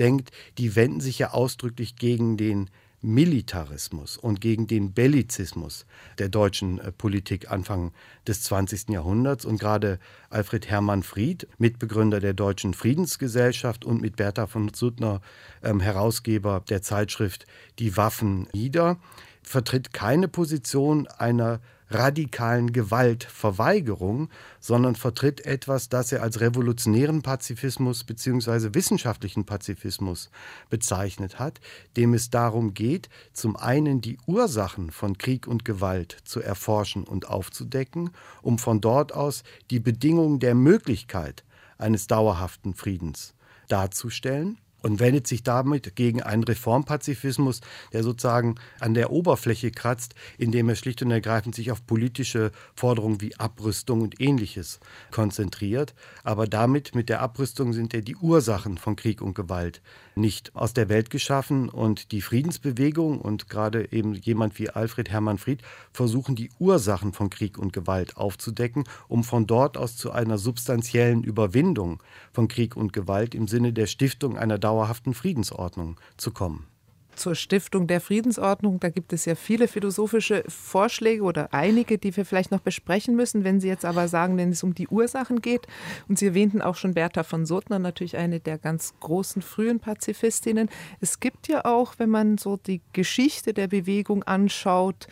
denkt, 0.00 0.32
die 0.58 0.74
wenden 0.74 1.00
sich 1.00 1.20
ja 1.20 1.30
ausdrücklich 1.30 1.94
gegen 1.94 2.36
den 2.36 2.68
Militarismus 3.04 4.16
und 4.16 4.40
gegen 4.40 4.66
den 4.66 4.92
Bellizismus 4.92 5.86
der 6.18 6.28
deutschen 6.28 6.78
äh, 6.78 6.90
Politik 6.90 7.50
Anfang 7.50 7.92
des 8.26 8.42
20. 8.42 8.88
Jahrhunderts. 8.88 9.44
Und 9.44 9.60
gerade 9.60 9.98
Alfred 10.30 10.68
Hermann 10.68 11.02
Fried, 11.02 11.46
Mitbegründer 11.58 12.20
der 12.20 12.34
Deutschen 12.34 12.74
Friedensgesellschaft 12.74 13.84
und 13.84 14.00
mit 14.00 14.16
Bertha 14.16 14.46
von 14.46 14.72
Suttner 14.72 15.20
ähm, 15.62 15.80
Herausgeber 15.80 16.62
der 16.68 16.82
Zeitschrift 16.82 17.46
Die 17.78 17.96
Waffen 17.96 18.48
nieder, 18.52 18.98
vertritt 19.42 19.92
keine 19.92 20.28
Position 20.28 21.06
einer 21.06 21.60
radikalen 21.90 22.72
Gewaltverweigerung, 22.72 24.28
sondern 24.60 24.96
vertritt 24.96 25.44
etwas, 25.44 25.88
das 25.88 26.12
er 26.12 26.22
als 26.22 26.40
revolutionären 26.40 27.22
Pazifismus 27.22 28.04
bzw. 28.04 28.74
wissenschaftlichen 28.74 29.44
Pazifismus 29.44 30.30
bezeichnet 30.70 31.38
hat, 31.38 31.60
dem 31.96 32.14
es 32.14 32.30
darum 32.30 32.74
geht, 32.74 33.08
zum 33.32 33.56
einen 33.56 34.00
die 34.00 34.18
Ursachen 34.26 34.90
von 34.90 35.18
Krieg 35.18 35.46
und 35.46 35.64
Gewalt 35.64 36.16
zu 36.24 36.40
erforschen 36.40 37.04
und 37.04 37.28
aufzudecken, 37.28 38.10
um 38.42 38.58
von 38.58 38.80
dort 38.80 39.12
aus 39.12 39.42
die 39.70 39.80
Bedingungen 39.80 40.40
der 40.40 40.54
Möglichkeit 40.54 41.44
eines 41.78 42.06
dauerhaften 42.06 42.74
Friedens 42.74 43.34
darzustellen 43.68 44.58
und 44.84 45.00
wendet 45.00 45.26
sich 45.26 45.42
damit 45.42 45.96
gegen 45.96 46.22
einen 46.22 46.44
Reformpazifismus, 46.44 47.62
der 47.94 48.02
sozusagen 48.02 48.56
an 48.80 48.92
der 48.92 49.10
Oberfläche 49.10 49.70
kratzt, 49.70 50.14
indem 50.36 50.68
er 50.68 50.76
schlicht 50.76 51.00
und 51.00 51.10
ergreifend 51.10 51.54
sich 51.54 51.72
auf 51.72 51.86
politische 51.86 52.52
Forderungen 52.74 53.22
wie 53.22 53.34
Abrüstung 53.36 54.02
und 54.02 54.20
ähnliches 54.20 54.80
konzentriert. 55.10 55.94
Aber 56.22 56.46
damit, 56.46 56.94
mit 56.94 57.08
der 57.08 57.22
Abrüstung, 57.22 57.72
sind 57.72 57.94
ja 57.94 58.02
die 58.02 58.16
Ursachen 58.16 58.76
von 58.76 58.94
Krieg 58.94 59.22
und 59.22 59.34
Gewalt 59.34 59.80
nicht 60.16 60.54
aus 60.54 60.74
der 60.74 60.88
Welt 60.88 61.10
geschaffen. 61.10 61.68
Und 61.68 62.12
die 62.12 62.20
Friedensbewegung 62.20 63.20
und 63.20 63.48
gerade 63.48 63.92
eben 63.92 64.14
jemand 64.14 64.58
wie 64.58 64.70
Alfred 64.70 65.10
Hermann 65.10 65.38
Fried 65.38 65.62
versuchen 65.92 66.36
die 66.36 66.50
Ursachen 66.58 67.12
von 67.12 67.30
Krieg 67.30 67.58
und 67.58 67.72
Gewalt 67.72 68.16
aufzudecken, 68.16 68.84
um 69.08 69.24
von 69.24 69.46
dort 69.46 69.76
aus 69.76 69.96
zu 69.96 70.10
einer 70.10 70.38
substanziellen 70.38 71.22
Überwindung 71.22 72.02
von 72.32 72.48
Krieg 72.48 72.76
und 72.76 72.92
Gewalt 72.92 73.34
im 73.34 73.48
Sinne 73.48 73.72
der 73.72 73.86
Stiftung 73.86 74.36
einer 74.38 74.58
dauerhaften 74.58 75.14
Friedensordnung 75.14 75.98
zu 76.16 76.30
kommen 76.30 76.66
zur 77.16 77.34
Stiftung 77.34 77.86
der 77.86 78.00
Friedensordnung. 78.00 78.80
Da 78.80 78.90
gibt 78.90 79.12
es 79.12 79.24
ja 79.24 79.34
viele 79.34 79.68
philosophische 79.68 80.44
Vorschläge 80.48 81.22
oder 81.22 81.52
einige, 81.52 81.98
die 81.98 82.16
wir 82.16 82.24
vielleicht 82.24 82.50
noch 82.50 82.60
besprechen 82.60 83.16
müssen. 83.16 83.44
Wenn 83.44 83.60
Sie 83.60 83.68
jetzt 83.68 83.84
aber 83.84 84.08
sagen, 84.08 84.36
wenn 84.36 84.50
es 84.50 84.62
um 84.62 84.74
die 84.74 84.88
Ursachen 84.88 85.40
geht, 85.40 85.66
und 86.08 86.18
Sie 86.18 86.26
erwähnten 86.26 86.62
auch 86.62 86.76
schon 86.76 86.94
Bertha 86.94 87.22
von 87.22 87.46
Suttner, 87.46 87.78
natürlich 87.78 88.16
eine 88.16 88.40
der 88.40 88.58
ganz 88.58 88.94
großen 89.00 89.42
frühen 89.42 89.80
Pazifistinnen. 89.80 90.68
Es 91.00 91.20
gibt 91.20 91.48
ja 91.48 91.64
auch, 91.64 91.94
wenn 91.98 92.10
man 92.10 92.38
so 92.38 92.56
die 92.56 92.80
Geschichte 92.92 93.54
der 93.54 93.68
Bewegung 93.68 94.22
anschaut, 94.22 95.06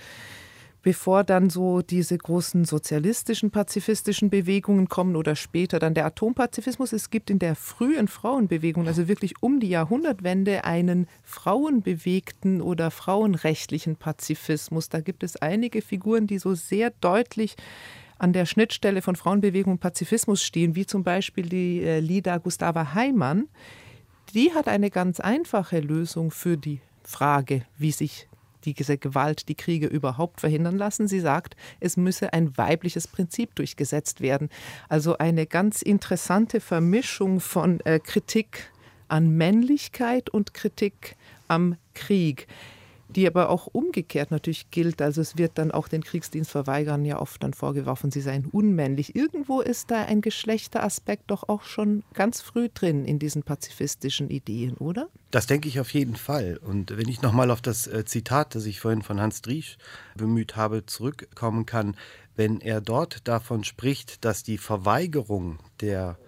bevor 0.82 1.24
dann 1.24 1.48
so 1.48 1.80
diese 1.80 2.18
großen 2.18 2.64
sozialistischen, 2.64 3.50
pazifistischen 3.50 4.30
Bewegungen 4.30 4.88
kommen 4.88 5.16
oder 5.16 5.36
später 5.36 5.78
dann 5.78 5.94
der 5.94 6.06
Atompazifismus. 6.06 6.92
Es 6.92 7.10
gibt 7.10 7.30
in 7.30 7.38
der 7.38 7.54
frühen 7.54 8.08
Frauenbewegung, 8.08 8.86
also 8.88 9.08
wirklich 9.08 9.34
um 9.40 9.60
die 9.60 9.68
Jahrhundertwende, 9.68 10.64
einen 10.64 11.06
frauenbewegten 11.22 12.60
oder 12.60 12.90
frauenrechtlichen 12.90 13.96
Pazifismus. 13.96 14.88
Da 14.88 15.00
gibt 15.00 15.22
es 15.22 15.36
einige 15.36 15.82
Figuren, 15.82 16.26
die 16.26 16.38
so 16.38 16.54
sehr 16.54 16.90
deutlich 17.00 17.56
an 18.18 18.32
der 18.32 18.46
Schnittstelle 18.46 19.02
von 19.02 19.16
Frauenbewegung 19.16 19.74
und 19.74 19.80
Pazifismus 19.80 20.42
stehen, 20.42 20.74
wie 20.74 20.86
zum 20.86 21.02
Beispiel 21.02 21.48
die 21.48 21.82
äh, 21.82 22.00
Lida 22.00 22.38
Gustava 22.38 22.94
Heimann. 22.94 23.48
Die 24.34 24.52
hat 24.52 24.68
eine 24.68 24.90
ganz 24.90 25.20
einfache 25.20 25.80
Lösung 25.80 26.30
für 26.30 26.56
die 26.56 26.80
Frage, 27.02 27.62
wie 27.78 27.90
sich 27.90 28.28
diese 28.64 28.98
Gewalt, 28.98 29.48
die 29.48 29.54
Kriege 29.54 29.86
überhaupt 29.86 30.40
verhindern 30.40 30.76
lassen. 30.76 31.08
Sie 31.08 31.20
sagt, 31.20 31.56
es 31.80 31.96
müsse 31.96 32.32
ein 32.32 32.56
weibliches 32.56 33.08
Prinzip 33.08 33.54
durchgesetzt 33.54 34.20
werden. 34.20 34.48
Also 34.88 35.18
eine 35.18 35.46
ganz 35.46 35.82
interessante 35.82 36.60
Vermischung 36.60 37.40
von 37.40 37.80
äh, 37.80 37.98
Kritik 37.98 38.70
an 39.08 39.36
Männlichkeit 39.36 40.30
und 40.30 40.54
Kritik 40.54 41.16
am 41.48 41.76
Krieg 41.94 42.46
die 43.12 43.26
aber 43.26 43.50
auch 43.50 43.66
umgekehrt 43.66 44.30
natürlich 44.30 44.70
gilt. 44.70 45.02
Also 45.02 45.20
es 45.20 45.36
wird 45.36 45.52
dann 45.56 45.70
auch 45.70 45.88
den 45.88 46.02
Kriegsdienstverweigern 46.02 47.04
ja 47.04 47.20
oft 47.20 47.42
dann 47.42 47.54
vorgeworfen, 47.54 48.10
sie 48.10 48.20
seien 48.20 48.46
unmännlich. 48.46 49.14
Irgendwo 49.14 49.60
ist 49.60 49.90
da 49.90 50.04
ein 50.04 50.20
Geschlechteraspekt 50.20 51.24
doch 51.30 51.48
auch 51.48 51.62
schon 51.62 52.02
ganz 52.14 52.40
früh 52.40 52.68
drin 52.72 53.04
in 53.04 53.18
diesen 53.18 53.42
pazifistischen 53.42 54.30
Ideen, 54.30 54.76
oder? 54.76 55.08
Das 55.30 55.46
denke 55.46 55.68
ich 55.68 55.80
auf 55.80 55.92
jeden 55.92 56.16
Fall. 56.16 56.58
Und 56.62 56.96
wenn 56.96 57.08
ich 57.08 57.22
nochmal 57.22 57.50
auf 57.50 57.62
das 57.62 57.86
äh, 57.86 58.04
Zitat, 58.04 58.54
das 58.54 58.66
ich 58.66 58.80
vorhin 58.80 59.02
von 59.02 59.20
Hans 59.20 59.42
Driesch 59.42 59.78
bemüht 60.16 60.56
habe, 60.56 60.86
zurückkommen 60.86 61.66
kann, 61.66 61.96
wenn 62.36 62.60
er 62.60 62.80
dort 62.80 63.28
davon 63.28 63.64
spricht, 63.64 64.24
dass 64.24 64.42
die 64.42 64.58
Verweigerung 64.58 65.58
der 65.80 66.18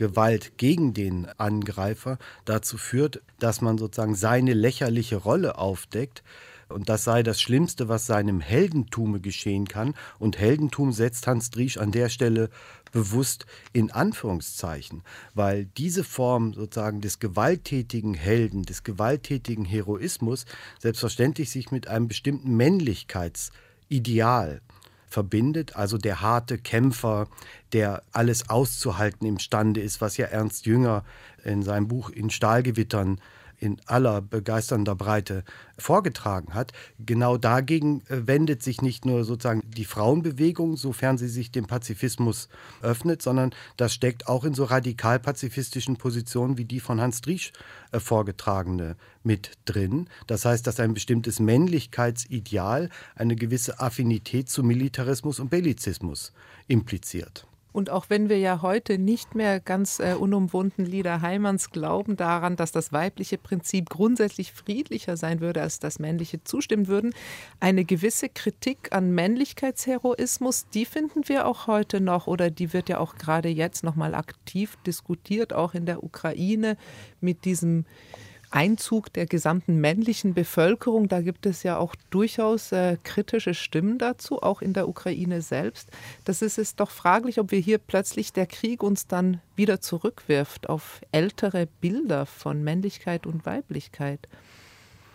Gewalt 0.00 0.56
gegen 0.56 0.94
den 0.94 1.26
Angreifer 1.36 2.16
dazu 2.46 2.78
führt, 2.78 3.20
dass 3.38 3.60
man 3.60 3.76
sozusagen 3.76 4.14
seine 4.14 4.54
lächerliche 4.54 5.16
Rolle 5.16 5.58
aufdeckt. 5.58 6.22
Und 6.70 6.88
das 6.88 7.04
sei 7.04 7.22
das 7.22 7.38
Schlimmste, 7.38 7.90
was 7.90 8.06
seinem 8.06 8.40
Heldentume 8.40 9.20
geschehen 9.20 9.68
kann. 9.68 9.92
Und 10.18 10.38
Heldentum 10.38 10.92
setzt 10.92 11.26
Hans 11.26 11.50
Driesch 11.50 11.76
an 11.76 11.92
der 11.92 12.08
Stelle 12.08 12.48
bewusst 12.92 13.44
in 13.74 13.90
Anführungszeichen, 13.90 15.02
weil 15.34 15.66
diese 15.66 16.02
Form 16.02 16.54
sozusagen 16.54 17.02
des 17.02 17.18
gewalttätigen 17.18 18.14
Helden, 18.14 18.62
des 18.62 18.84
gewalttätigen 18.84 19.66
Heroismus 19.66 20.46
selbstverständlich 20.78 21.50
sich 21.50 21.72
mit 21.72 21.88
einem 21.88 22.08
bestimmten 22.08 22.56
Männlichkeitsideal 22.56 24.62
verbindet, 25.10 25.76
also 25.76 25.98
der 25.98 26.20
harte 26.20 26.56
Kämpfer, 26.56 27.28
der 27.72 28.02
alles 28.12 28.48
auszuhalten 28.48 29.26
imstande 29.26 29.80
ist, 29.80 30.00
was 30.00 30.16
ja 30.16 30.26
Ernst 30.26 30.66
Jünger 30.66 31.04
in 31.44 31.62
seinem 31.62 31.88
Buch 31.88 32.10
In 32.10 32.30
Stahlgewittern 32.30 33.20
in 33.60 33.80
aller 33.86 34.22
begeisternder 34.22 34.94
Breite 34.94 35.44
vorgetragen 35.78 36.54
hat. 36.54 36.72
Genau 36.98 37.36
dagegen 37.36 38.00
äh, 38.08 38.26
wendet 38.26 38.62
sich 38.62 38.82
nicht 38.82 39.04
nur 39.04 39.24
sozusagen 39.24 39.62
die 39.66 39.84
Frauenbewegung, 39.84 40.76
sofern 40.76 41.18
sie 41.18 41.28
sich 41.28 41.52
dem 41.52 41.66
Pazifismus 41.66 42.48
öffnet, 42.82 43.22
sondern 43.22 43.54
das 43.76 43.94
steckt 43.94 44.26
auch 44.28 44.44
in 44.44 44.54
so 44.54 44.64
radikal-pazifistischen 44.64 45.96
Positionen 45.96 46.58
wie 46.58 46.64
die 46.64 46.80
von 46.80 47.00
Hans 47.00 47.20
Driesch 47.20 47.52
äh, 47.92 48.00
vorgetragene 48.00 48.96
mit 49.22 49.52
drin. 49.66 50.08
Das 50.26 50.44
heißt, 50.44 50.66
dass 50.66 50.80
ein 50.80 50.94
bestimmtes 50.94 51.38
Männlichkeitsideal 51.38 52.88
eine 53.14 53.36
gewisse 53.36 53.78
Affinität 53.80 54.48
zu 54.48 54.62
Militarismus 54.62 55.38
und 55.38 55.50
Bellizismus 55.50 56.32
impliziert. 56.66 57.46
Und 57.72 57.90
auch 57.90 58.06
wenn 58.08 58.28
wir 58.28 58.38
ja 58.38 58.62
heute 58.62 58.98
nicht 58.98 59.34
mehr 59.34 59.60
ganz 59.60 60.00
äh, 60.00 60.14
unumwunden 60.14 60.84
Lieder 60.84 61.22
Heimanns 61.22 61.70
glauben 61.70 62.16
daran, 62.16 62.56
dass 62.56 62.72
das 62.72 62.92
weibliche 62.92 63.38
Prinzip 63.38 63.88
grundsätzlich 63.88 64.52
friedlicher 64.52 65.16
sein 65.16 65.40
würde, 65.40 65.62
als 65.62 65.78
das 65.78 65.98
männliche 65.98 66.42
zustimmen 66.42 66.88
würden, 66.88 67.14
eine 67.60 67.84
gewisse 67.84 68.28
Kritik 68.28 68.92
an 68.92 69.12
Männlichkeitsheroismus, 69.12 70.66
die 70.72 70.84
finden 70.84 71.28
wir 71.28 71.46
auch 71.46 71.66
heute 71.66 72.00
noch 72.00 72.26
oder 72.26 72.50
die 72.50 72.72
wird 72.72 72.88
ja 72.88 72.98
auch 72.98 73.16
gerade 73.16 73.48
jetzt 73.48 73.84
nochmal 73.84 74.14
aktiv 74.14 74.76
diskutiert, 74.86 75.52
auch 75.52 75.74
in 75.74 75.86
der 75.86 76.02
Ukraine 76.02 76.76
mit 77.20 77.44
diesem 77.44 77.84
Einzug 78.50 79.12
der 79.12 79.26
gesamten 79.26 79.80
männlichen 79.80 80.34
Bevölkerung. 80.34 81.08
Da 81.08 81.20
gibt 81.20 81.46
es 81.46 81.62
ja 81.62 81.78
auch 81.78 81.94
durchaus 82.10 82.72
äh, 82.72 82.96
kritische 83.02 83.54
Stimmen 83.54 83.98
dazu, 83.98 84.42
auch 84.42 84.60
in 84.60 84.72
der 84.72 84.88
Ukraine 84.88 85.40
selbst. 85.40 85.88
Das 86.24 86.42
ist 86.42 86.58
es 86.58 86.74
doch 86.74 86.90
fraglich, 86.90 87.38
ob 87.38 87.52
wir 87.52 87.60
hier 87.60 87.78
plötzlich 87.78 88.32
der 88.32 88.46
Krieg 88.46 88.82
uns 88.82 89.06
dann 89.06 89.40
wieder 89.56 89.80
zurückwirft 89.80 90.68
auf 90.68 91.00
ältere 91.12 91.68
Bilder 91.80 92.26
von 92.26 92.62
Männlichkeit 92.62 93.26
und 93.26 93.46
Weiblichkeit. 93.46 94.28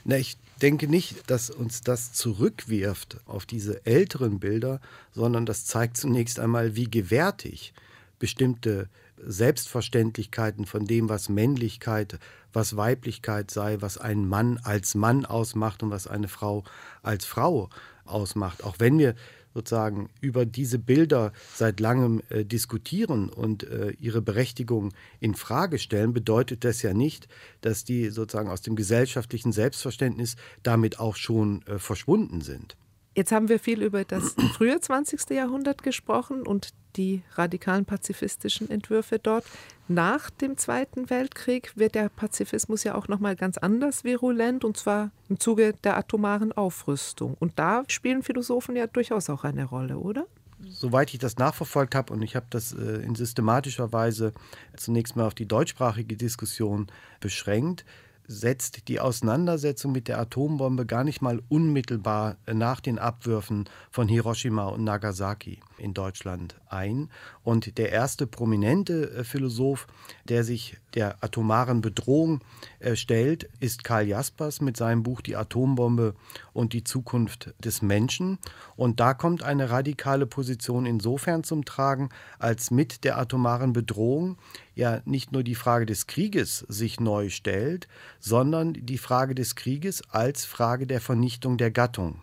Na, 0.05 0.17
ich 0.17 0.37
denke 0.61 0.87
nicht, 0.87 1.29
dass 1.29 1.49
uns 1.49 1.81
das 1.81 2.13
zurückwirft 2.13 3.17
auf 3.25 3.45
diese 3.45 3.85
älteren 3.85 4.39
Bilder, 4.39 4.79
sondern 5.11 5.45
das 5.45 5.65
zeigt 5.65 5.97
zunächst 5.97 6.39
einmal, 6.39 6.75
wie 6.75 6.89
gewärtig 6.89 7.73
bestimmte 8.19 8.87
Selbstverständlichkeiten 9.17 10.65
von 10.65 10.85
dem, 10.85 11.09
was 11.09 11.29
Männlichkeit, 11.29 12.19
was 12.53 12.77
Weiblichkeit 12.77 13.51
sei, 13.51 13.81
was 13.81 13.97
ein 13.97 14.27
Mann 14.27 14.59
als 14.63 14.95
Mann 14.95 15.25
ausmacht 15.25 15.83
und 15.83 15.91
was 15.91 16.07
eine 16.07 16.27
Frau 16.27 16.63
als 17.01 17.25
Frau 17.25 17.69
ausmacht. 18.05 18.63
Auch 18.63 18.75
wenn 18.79 18.97
wir 18.97 19.15
sozusagen 19.53 20.09
über 20.19 20.45
diese 20.45 20.77
Bilder 20.77 21.31
seit 21.53 21.79
langem 21.79 22.21
äh, 22.29 22.43
diskutieren 22.43 23.29
und 23.29 23.63
äh, 23.63 23.91
ihre 23.99 24.21
Berechtigung 24.21 24.93
in 25.21 25.33
Frage 25.33 25.79
stellen, 25.79 26.13
bedeutet 26.13 26.65
das 26.65 26.81
ja 26.81 26.93
nicht, 26.93 27.27
dass 27.61 27.85
die 27.85 28.09
sozusagen 28.09 28.49
aus 28.49 28.61
dem 28.61 28.75
gesellschaftlichen 28.75 29.53
Selbstverständnis 29.53 30.35
damit 30.61 30.99
auch 30.99 31.15
schon 31.15 31.65
äh, 31.67 31.79
verschwunden 31.79 32.41
sind. 32.41 32.75
Jetzt 33.15 33.31
haben 33.31 33.47
wir 33.47 33.59
viel 33.59 33.81
über 33.81 34.03
das 34.03 34.35
frühe 34.53 34.79
20. 34.79 35.29
Jahrhundert 35.29 35.83
gesprochen 35.83 36.45
und 36.45 36.69
die 36.97 37.23
radikalen 37.35 37.85
pazifistischen 37.85 38.69
Entwürfe 38.69 39.19
dort. 39.19 39.45
Nach 39.87 40.29
dem 40.29 40.57
Zweiten 40.57 41.09
Weltkrieg 41.09 41.71
wird 41.75 41.95
der 41.95 42.09
Pazifismus 42.09 42.83
ja 42.83 42.95
auch 42.95 43.07
noch 43.07 43.19
mal 43.19 43.35
ganz 43.35 43.57
anders 43.57 44.03
virulent 44.03 44.65
und 44.65 44.75
zwar 44.77 45.11
im 45.29 45.39
Zuge 45.39 45.73
der 45.83 45.97
atomaren 45.97 46.51
Aufrüstung. 46.51 47.35
Und 47.39 47.57
da 47.57 47.83
spielen 47.87 48.21
Philosophen 48.21 48.75
ja 48.75 48.87
durchaus 48.87 49.29
auch 49.29 49.45
eine 49.45 49.63
Rolle, 49.63 49.97
oder? 49.97 50.25
Soweit 50.67 51.13
ich 51.13 51.19
das 51.19 51.37
nachverfolgt 51.37 51.95
habe 51.95 52.11
und 52.11 52.21
ich 52.21 52.35
habe 52.35 52.47
das 52.49 52.73
äh, 52.73 53.01
in 53.03 53.15
systematischer 53.15 53.93
Weise 53.93 54.33
zunächst 54.75 55.15
mal 55.15 55.27
auf 55.27 55.35
die 55.35 55.47
deutschsprachige 55.47 56.17
Diskussion 56.17 56.87
beschränkt, 57.19 57.85
setzt 58.27 58.87
die 58.87 58.99
Auseinandersetzung 58.99 59.91
mit 59.91 60.07
der 60.07 60.19
Atombombe 60.19 60.85
gar 60.85 61.03
nicht 61.03 61.21
mal 61.21 61.41
unmittelbar 61.49 62.37
nach 62.51 62.79
den 62.79 62.99
Abwürfen 62.99 63.65
von 63.91 64.07
Hiroshima 64.07 64.67
und 64.67 64.83
Nagasaki. 64.83 65.59
In 65.77 65.93
Deutschland 65.93 66.55
ein. 66.67 67.09
Und 67.43 67.77
der 67.77 67.91
erste 67.91 68.27
prominente 68.27 69.11
äh, 69.11 69.23
Philosoph, 69.23 69.87
der 70.25 70.43
sich 70.43 70.77
der 70.93 71.23
atomaren 71.23 71.81
Bedrohung 71.81 72.41
äh, 72.79 72.95
stellt, 72.95 73.49
ist 73.59 73.83
Karl 73.83 74.07
Jaspers 74.07 74.61
mit 74.61 74.77
seinem 74.77 75.03
Buch 75.03 75.21
Die 75.21 75.35
Atombombe 75.35 76.15
und 76.53 76.73
die 76.73 76.83
Zukunft 76.83 77.53
des 77.59 77.81
Menschen. 77.81 78.37
Und 78.75 78.99
da 78.99 79.13
kommt 79.13 79.43
eine 79.43 79.69
radikale 79.69 80.25
Position 80.25 80.85
insofern 80.85 81.43
zum 81.43 81.65
Tragen, 81.65 82.09
als 82.39 82.71
mit 82.71 83.03
der 83.03 83.17
atomaren 83.17 83.73
Bedrohung 83.73 84.37
ja 84.75 85.01
nicht 85.05 85.31
nur 85.31 85.43
die 85.43 85.55
Frage 85.55 85.85
des 85.85 86.07
Krieges 86.07 86.59
sich 86.67 86.99
neu 86.99 87.29
stellt, 87.29 87.87
sondern 88.19 88.73
die 88.73 88.97
Frage 88.97 89.35
des 89.35 89.55
Krieges 89.55 90.01
als 90.09 90.45
Frage 90.45 90.87
der 90.87 91.01
Vernichtung 91.01 91.57
der 91.57 91.71
Gattung 91.71 92.21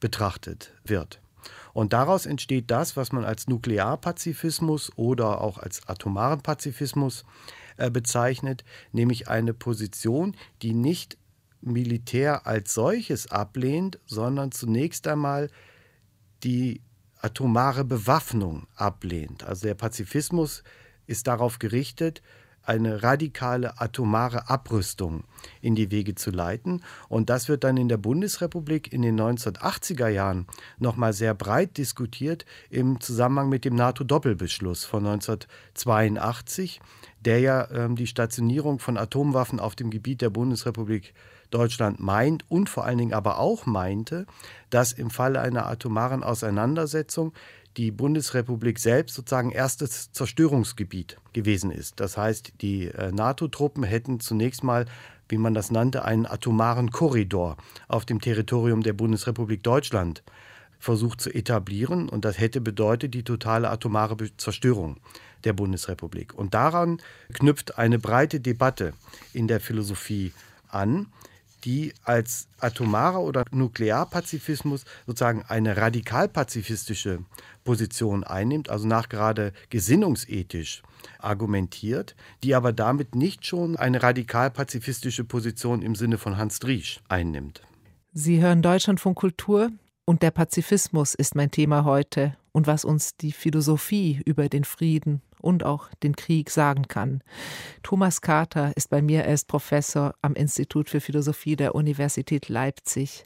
betrachtet 0.00 0.72
wird. 0.84 1.21
Und 1.72 1.92
daraus 1.92 2.26
entsteht 2.26 2.70
das, 2.70 2.96
was 2.96 3.12
man 3.12 3.24
als 3.24 3.48
Nuklearpazifismus 3.48 4.92
oder 4.96 5.40
auch 5.40 5.58
als 5.58 5.86
atomaren 5.88 6.42
Pazifismus 6.42 7.24
äh, 7.76 7.90
bezeichnet, 7.90 8.64
nämlich 8.92 9.28
eine 9.28 9.54
Position, 9.54 10.36
die 10.62 10.74
nicht 10.74 11.16
Militär 11.60 12.46
als 12.46 12.74
solches 12.74 13.30
ablehnt, 13.30 13.98
sondern 14.06 14.50
zunächst 14.50 15.06
einmal 15.06 15.48
die 16.42 16.80
atomare 17.20 17.84
Bewaffnung 17.84 18.66
ablehnt. 18.74 19.44
Also 19.44 19.68
der 19.68 19.74
Pazifismus 19.74 20.64
ist 21.06 21.28
darauf 21.28 21.60
gerichtet, 21.60 22.20
eine 22.64 23.02
radikale 23.02 23.80
atomare 23.80 24.48
Abrüstung 24.48 25.24
in 25.60 25.74
die 25.74 25.90
Wege 25.90 26.14
zu 26.14 26.30
leiten. 26.30 26.82
Und 27.08 27.30
das 27.30 27.48
wird 27.48 27.64
dann 27.64 27.76
in 27.76 27.88
der 27.88 27.96
Bundesrepublik 27.96 28.92
in 28.92 29.02
den 29.02 29.20
1980er 29.20 30.08
Jahren 30.08 30.46
nochmal 30.78 31.12
sehr 31.12 31.34
breit 31.34 31.76
diskutiert 31.78 32.44
im 32.70 33.00
Zusammenhang 33.00 33.48
mit 33.48 33.64
dem 33.64 33.74
NATO-Doppelbeschluss 33.74 34.84
von 34.84 35.06
1982, 35.06 36.80
der 37.20 37.40
ja 37.40 37.70
ähm, 37.70 37.96
die 37.96 38.06
Stationierung 38.06 38.78
von 38.78 38.96
Atomwaffen 38.96 39.60
auf 39.60 39.74
dem 39.74 39.90
Gebiet 39.90 40.20
der 40.20 40.30
Bundesrepublik 40.30 41.14
Deutschland 41.52 42.00
meint 42.00 42.44
und 42.50 42.68
vor 42.68 42.84
allen 42.84 42.98
Dingen 42.98 43.14
aber 43.14 43.38
auch 43.38 43.66
meinte, 43.66 44.26
dass 44.70 44.92
im 44.92 45.10
Falle 45.10 45.40
einer 45.40 45.66
atomaren 45.66 46.24
Auseinandersetzung 46.24 47.32
die 47.76 47.90
Bundesrepublik 47.90 48.78
selbst 48.78 49.14
sozusagen 49.14 49.50
erstes 49.50 50.12
Zerstörungsgebiet 50.12 51.16
gewesen 51.32 51.70
ist. 51.70 52.00
Das 52.00 52.16
heißt, 52.16 52.54
die 52.60 52.88
äh, 52.88 53.12
NATO-Truppen 53.12 53.82
hätten 53.82 54.20
zunächst 54.20 54.62
mal, 54.62 54.86
wie 55.28 55.38
man 55.38 55.54
das 55.54 55.70
nannte, 55.70 56.04
einen 56.04 56.26
atomaren 56.26 56.90
Korridor 56.90 57.56
auf 57.88 58.04
dem 58.04 58.20
Territorium 58.20 58.82
der 58.82 58.92
Bundesrepublik 58.92 59.62
Deutschland 59.62 60.22
versucht 60.78 61.20
zu 61.20 61.30
etablieren. 61.30 62.08
Und 62.08 62.24
das 62.24 62.38
hätte 62.38 62.60
bedeutet 62.60 63.14
die 63.14 63.22
totale 63.22 63.70
atomare 63.70 64.16
Zerstörung 64.36 64.98
der 65.44 65.52
Bundesrepublik. 65.52 66.34
Und 66.34 66.54
daran 66.54 67.00
knüpft 67.32 67.78
eine 67.78 67.98
breite 67.98 68.40
Debatte 68.40 68.92
in 69.32 69.48
der 69.48 69.60
Philosophie 69.60 70.32
an 70.68 71.06
die 71.64 71.92
als 72.04 72.48
atomarer 72.58 73.20
oder 73.20 73.44
Nuklearpazifismus 73.50 74.84
sozusagen 75.06 75.42
eine 75.46 75.76
radikal-pazifistische 75.76 77.20
Position 77.64 78.24
einnimmt, 78.24 78.70
also 78.70 78.86
nachgerade 78.86 79.52
gesinnungsethisch 79.70 80.82
argumentiert, 81.18 82.14
die 82.42 82.54
aber 82.54 82.72
damit 82.72 83.14
nicht 83.14 83.46
schon 83.46 83.76
eine 83.76 84.02
radikal-pazifistische 84.02 85.24
Position 85.24 85.82
im 85.82 85.94
Sinne 85.94 86.18
von 86.18 86.36
Hans 86.36 86.58
Driesch 86.58 87.00
einnimmt. 87.08 87.62
Sie 88.12 88.40
hören 88.40 88.62
Deutschlandfunk 88.62 89.18
Kultur 89.18 89.70
und 90.04 90.22
der 90.22 90.30
Pazifismus 90.30 91.14
ist 91.14 91.34
mein 91.34 91.50
Thema 91.50 91.84
heute 91.84 92.36
und 92.52 92.66
was 92.66 92.84
uns 92.84 93.16
die 93.16 93.32
Philosophie 93.32 94.22
über 94.24 94.48
den 94.48 94.64
Frieden 94.64 95.22
und 95.40 95.64
auch 95.64 95.88
den 96.02 96.16
Krieg 96.16 96.50
sagen 96.50 96.88
kann. 96.88 97.22
Thomas 97.82 98.20
Carter 98.20 98.72
ist 98.76 98.90
bei 98.90 99.02
mir, 99.02 99.24
er 99.24 99.34
ist 99.34 99.48
Professor 99.48 100.14
am 100.22 100.34
Institut 100.34 100.88
für 100.88 101.00
Philosophie 101.00 101.56
der 101.56 101.74
Universität 101.74 102.48
Leipzig. 102.48 103.24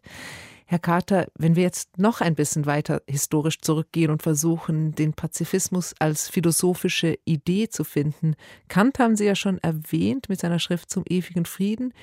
Herr 0.68 0.80
Carter, 0.80 1.28
wenn 1.38 1.54
wir 1.54 1.62
jetzt 1.62 1.96
noch 1.96 2.20
ein 2.20 2.34
bisschen 2.34 2.66
weiter 2.66 3.00
historisch 3.06 3.60
zurückgehen 3.60 4.10
und 4.10 4.24
versuchen, 4.24 4.96
den 4.96 5.12
Pazifismus 5.12 5.94
als 6.00 6.28
philosophische 6.28 7.18
Idee 7.24 7.68
zu 7.68 7.84
finden, 7.84 8.34
Kant 8.66 8.98
haben 8.98 9.14
Sie 9.14 9.26
ja 9.26 9.36
schon 9.36 9.58
erwähnt 9.58 10.28
mit 10.28 10.40
seiner 10.40 10.58
Schrift 10.58 10.90
zum 10.90 11.04
ewigen 11.08 11.44
Frieden. 11.44 11.94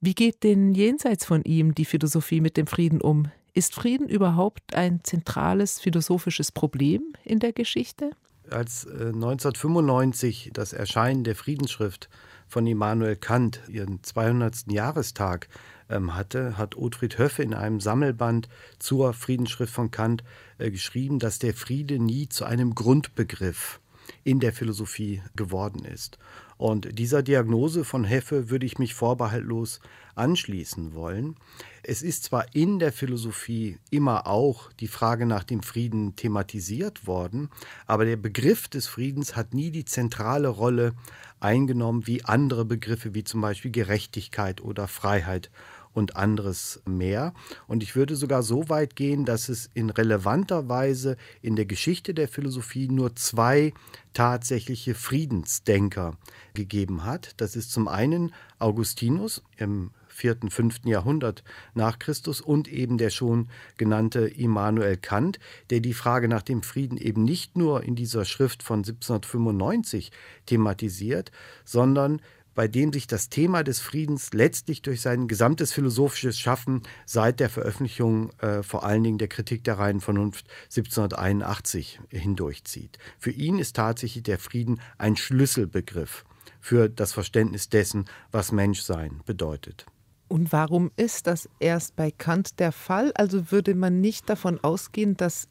Wie 0.00 0.14
geht 0.14 0.44
denn 0.44 0.72
jenseits 0.72 1.26
von 1.26 1.42
ihm 1.42 1.74
die 1.74 1.84
Philosophie 1.84 2.40
mit 2.40 2.56
dem 2.56 2.66
Frieden 2.66 3.02
um? 3.02 3.30
Ist 3.52 3.74
Frieden 3.74 4.08
überhaupt 4.08 4.74
ein 4.74 5.00
zentrales 5.02 5.80
philosophisches 5.80 6.52
Problem 6.52 7.14
in 7.24 7.40
der 7.40 7.52
Geschichte? 7.52 8.10
Als 8.48 8.86
1995 8.86 10.48
äh, 10.48 10.50
das 10.52 10.72
Erscheinen 10.72 11.24
der 11.24 11.36
Friedensschrift 11.36 12.08
von 12.48 12.66
Immanuel 12.66 13.16
Kant 13.16 13.60
ihren 13.68 14.02
200. 14.02 14.70
Jahrestag 14.70 15.48
ähm, 15.88 16.14
hatte, 16.14 16.58
hat 16.58 16.76
Ottfried 16.76 17.18
Höffe 17.18 17.42
in 17.42 17.54
einem 17.54 17.80
Sammelband 17.80 18.48
zur 18.78 19.12
Friedensschrift 19.12 19.72
von 19.72 19.90
Kant 19.90 20.24
äh, 20.58 20.70
geschrieben, 20.70 21.18
dass 21.18 21.38
der 21.38 21.54
Friede 21.54 21.98
nie 21.98 22.28
zu 22.28 22.44
einem 22.44 22.74
Grundbegriff 22.74 23.80
in 24.24 24.40
der 24.40 24.52
Philosophie 24.52 25.22
geworden 25.36 25.84
ist. 25.84 26.18
Und 26.60 26.98
dieser 26.98 27.22
Diagnose 27.22 27.86
von 27.86 28.04
Heffe 28.04 28.50
würde 28.50 28.66
ich 28.66 28.78
mich 28.78 28.92
vorbehaltlos 28.92 29.80
anschließen 30.14 30.92
wollen. 30.92 31.36
Es 31.82 32.02
ist 32.02 32.24
zwar 32.24 32.54
in 32.54 32.78
der 32.78 32.92
Philosophie 32.92 33.78
immer 33.88 34.26
auch 34.26 34.70
die 34.72 34.86
Frage 34.86 35.24
nach 35.24 35.42
dem 35.42 35.62
Frieden 35.62 36.16
thematisiert 36.16 37.06
worden, 37.06 37.48
aber 37.86 38.04
der 38.04 38.18
Begriff 38.18 38.68
des 38.68 38.88
Friedens 38.88 39.36
hat 39.36 39.54
nie 39.54 39.70
die 39.70 39.86
zentrale 39.86 40.48
Rolle 40.48 40.92
eingenommen 41.40 42.06
wie 42.06 42.26
andere 42.26 42.66
Begriffe 42.66 43.14
wie 43.14 43.24
zum 43.24 43.40
Beispiel 43.40 43.70
Gerechtigkeit 43.70 44.60
oder 44.60 44.86
Freiheit 44.86 45.50
und 45.92 46.16
anderes 46.16 46.80
mehr. 46.86 47.34
Und 47.66 47.82
ich 47.82 47.96
würde 47.96 48.16
sogar 48.16 48.42
so 48.42 48.68
weit 48.68 48.96
gehen, 48.96 49.24
dass 49.24 49.48
es 49.48 49.70
in 49.74 49.90
relevanter 49.90 50.68
Weise 50.68 51.16
in 51.42 51.56
der 51.56 51.66
Geschichte 51.66 52.14
der 52.14 52.28
Philosophie 52.28 52.88
nur 52.88 53.16
zwei 53.16 53.72
tatsächliche 54.12 54.94
Friedensdenker 54.94 56.16
gegeben 56.54 57.04
hat. 57.04 57.34
Das 57.38 57.56
ist 57.56 57.72
zum 57.72 57.88
einen 57.88 58.32
Augustinus 58.58 59.42
im 59.56 59.90
vierten, 60.20 60.50
fünften 60.50 60.88
Jahrhundert 60.88 61.42
nach 61.74 61.98
Christus 61.98 62.40
und 62.40 62.68
eben 62.68 62.98
der 62.98 63.10
schon 63.10 63.48
genannte 63.78 64.26
Immanuel 64.26 64.96
Kant, 64.98 65.38
der 65.70 65.80
die 65.80 65.94
Frage 65.94 66.28
nach 66.28 66.42
dem 66.42 66.62
Frieden 66.62 66.98
eben 66.98 67.24
nicht 67.24 67.56
nur 67.56 67.82
in 67.82 67.96
dieser 67.96 68.24
Schrift 68.26 68.62
von 68.62 68.80
1795 68.80 70.12
thematisiert, 70.44 71.32
sondern 71.64 72.20
bei 72.60 72.68
dem 72.68 72.92
sich 72.92 73.06
das 73.06 73.30
Thema 73.30 73.64
des 73.64 73.80
Friedens 73.80 74.34
letztlich 74.34 74.82
durch 74.82 75.00
sein 75.00 75.28
gesamtes 75.28 75.72
philosophisches 75.72 76.38
Schaffen 76.38 76.82
seit 77.06 77.40
der 77.40 77.48
Veröffentlichung 77.48 78.38
äh, 78.40 78.62
vor 78.62 78.84
allen 78.84 79.02
Dingen 79.02 79.16
der 79.16 79.28
Kritik 79.28 79.64
der 79.64 79.78
reinen 79.78 80.02
Vernunft 80.02 80.44
1781 80.64 82.00
hindurchzieht. 82.10 82.98
Für 83.18 83.30
ihn 83.30 83.58
ist 83.58 83.76
tatsächlich 83.76 84.24
der 84.24 84.38
Frieden 84.38 84.78
ein 84.98 85.16
Schlüsselbegriff 85.16 86.26
für 86.60 86.90
das 86.90 87.14
Verständnis 87.14 87.70
dessen, 87.70 88.04
was 88.30 88.52
Menschsein 88.52 89.22
bedeutet. 89.24 89.86
Und 90.28 90.52
warum 90.52 90.90
ist 90.96 91.28
das 91.28 91.48
erst 91.60 91.96
bei 91.96 92.10
Kant 92.10 92.60
der 92.60 92.72
Fall? 92.72 93.10
Also 93.14 93.50
würde 93.50 93.74
man 93.74 94.02
nicht 94.02 94.28
davon 94.28 94.62
ausgehen, 94.62 95.16
dass 95.16 95.48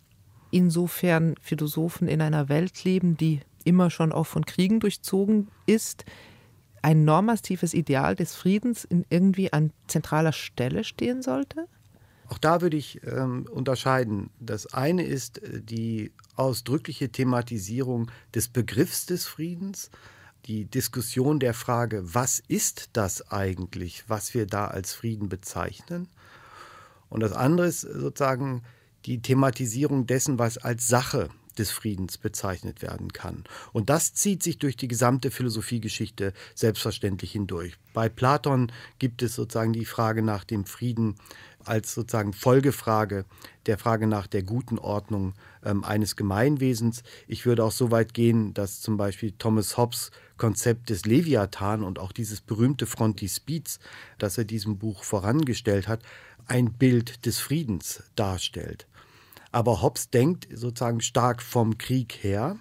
insofern 0.52 1.34
Philosophen 1.42 2.08
in 2.08 2.22
einer 2.22 2.50
Welt 2.50 2.84
leben, 2.84 3.18
die 3.18 3.40
immer 3.64 3.90
schon 3.90 4.12
auch 4.12 4.28
von 4.28 4.46
Kriegen 4.46 4.80
durchzogen 4.80 5.48
ist, 5.66 6.06
ein 6.82 7.06
normatives 7.06 7.74
Ideal 7.74 8.16
des 8.16 8.36
Friedens 8.36 8.84
in 8.84 9.06
irgendwie 9.10 9.52
an 9.54 9.72
zentraler 9.88 10.34
Stelle 10.34 10.84
stehen 10.84 11.22
sollte? 11.22 11.68
Auch 12.30 12.38
da 12.38 12.62
würde 12.62 12.78
ich 12.78 13.02
ähm, 13.06 13.48
unterscheiden. 13.52 14.30
Das 14.40 14.68
eine 14.74 15.04
ist 15.04 15.42
äh, 15.42 15.62
die 15.62 16.12
ausdrückliche 16.36 17.10
Thematisierung 17.10 18.12
des 18.36 18.50
Begriffs 18.50 19.08
des 19.08 19.26
Friedens, 19.26 19.90
die 20.46 20.66
Diskussion 20.66 21.40
der 21.40 21.54
Frage, 21.54 22.02
was 22.14 22.40
ist 22.48 22.92
das 22.94 23.32
eigentlich, 23.32 24.06
was 24.08 24.34
wir 24.34 24.46
da 24.46 24.68
als 24.68 24.94
Frieden 24.94 25.28
bezeichnen. 25.28 26.08
Und 27.10 27.22
das 27.22 27.34
andere 27.34 27.68
ist 27.68 27.82
sozusagen 27.82 28.62
die 29.06 29.22
Thematisierung 29.22 30.06
dessen, 30.06 30.38
was 30.38 30.58
als 30.58 30.88
Sache 30.88 31.30
des 31.60 31.72
Friedens 31.72 32.18
bezeichnet 32.18 32.82
werden 32.82 33.14
kann. 33.14 33.44
Und 33.74 33.90
das 33.90 34.14
zieht 34.14 34.42
sich 34.42 34.58
durch 34.58 34.78
die 34.78 34.88
gesamte 34.88 35.30
Philosophiegeschichte 35.30 36.34
selbstverständlich 36.56 37.34
hindurch. 37.34 37.76
Bei 37.94 38.10
Platon 38.10 38.72
gibt 38.98 39.22
es 39.22 39.36
sozusagen 39.36 39.74
die 39.74 39.86
Frage 39.86 40.22
nach 40.24 40.44
dem 40.44 40.66
Frieden 40.66 41.16
als 41.66 41.94
sozusagen 41.94 42.34
Folgefrage 42.34 43.26
der 43.66 43.78
Frage 43.78 44.08
nach 44.08 44.26
der 44.26 44.44
guten 44.44 44.80
Ordnung 44.80 45.34
ähm, 45.64 45.84
eines 45.84 46.16
Gemeinwesens. 46.16 47.04
Ich 47.28 47.46
würde 47.46 47.64
auch 47.64 47.72
so 47.72 47.92
weit 47.92 48.14
gehen, 48.14 48.54
dass 48.54 48.82
zum 48.82 48.98
Beispiel 48.98 49.34
Thomas 49.38 49.78
Hobbes 49.78 50.12
Konzept 50.38 50.90
des 50.90 51.06
Leviathan 51.06 51.84
und 51.84 52.00
auch 52.00 52.12
dieses 52.12 52.42
berühmte 52.42 52.88
Frontispiz, 52.88 53.80
das 54.18 54.38
er 54.38 54.46
diesem 54.46 54.78
Buch 54.80 55.04
vorangestellt 55.04 55.88
hat, 55.88 56.02
ein 56.48 56.74
Bild 56.74 57.26
des 57.26 57.40
Friedens 57.40 58.04
darstellt. 58.16 58.88
Aber 59.52 59.82
Hobbes 59.82 60.10
denkt 60.10 60.48
sozusagen 60.54 61.02
stark 61.02 61.42
vom 61.42 61.78
Krieg 61.78 62.20
her. 62.22 62.58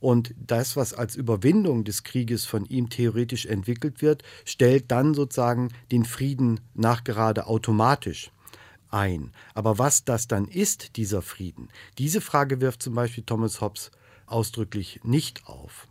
Und 0.00 0.34
das, 0.38 0.76
was 0.76 0.94
als 0.94 1.16
Überwindung 1.16 1.82
des 1.82 2.04
Krieges 2.04 2.44
von 2.44 2.64
ihm 2.66 2.88
theoretisch 2.88 3.46
entwickelt 3.46 4.00
wird, 4.00 4.22
stellt 4.44 4.90
dann 4.92 5.14
sozusagen 5.14 5.70
den 5.90 6.04
Frieden 6.04 6.60
nachgerade 6.74 7.46
automatisch 7.48 8.30
ein. 8.90 9.32
Aber 9.54 9.78
was 9.78 10.04
das 10.04 10.28
dann 10.28 10.46
ist, 10.46 10.96
dieser 10.96 11.22
Frieden, 11.22 11.68
diese 11.98 12.20
Frage 12.20 12.60
wirft 12.60 12.82
zum 12.82 12.94
Beispiel 12.94 13.24
Thomas 13.24 13.60
Hobbes 13.60 13.90
ausdrücklich 14.26 15.00
nicht 15.02 15.46
auf. 15.46 15.88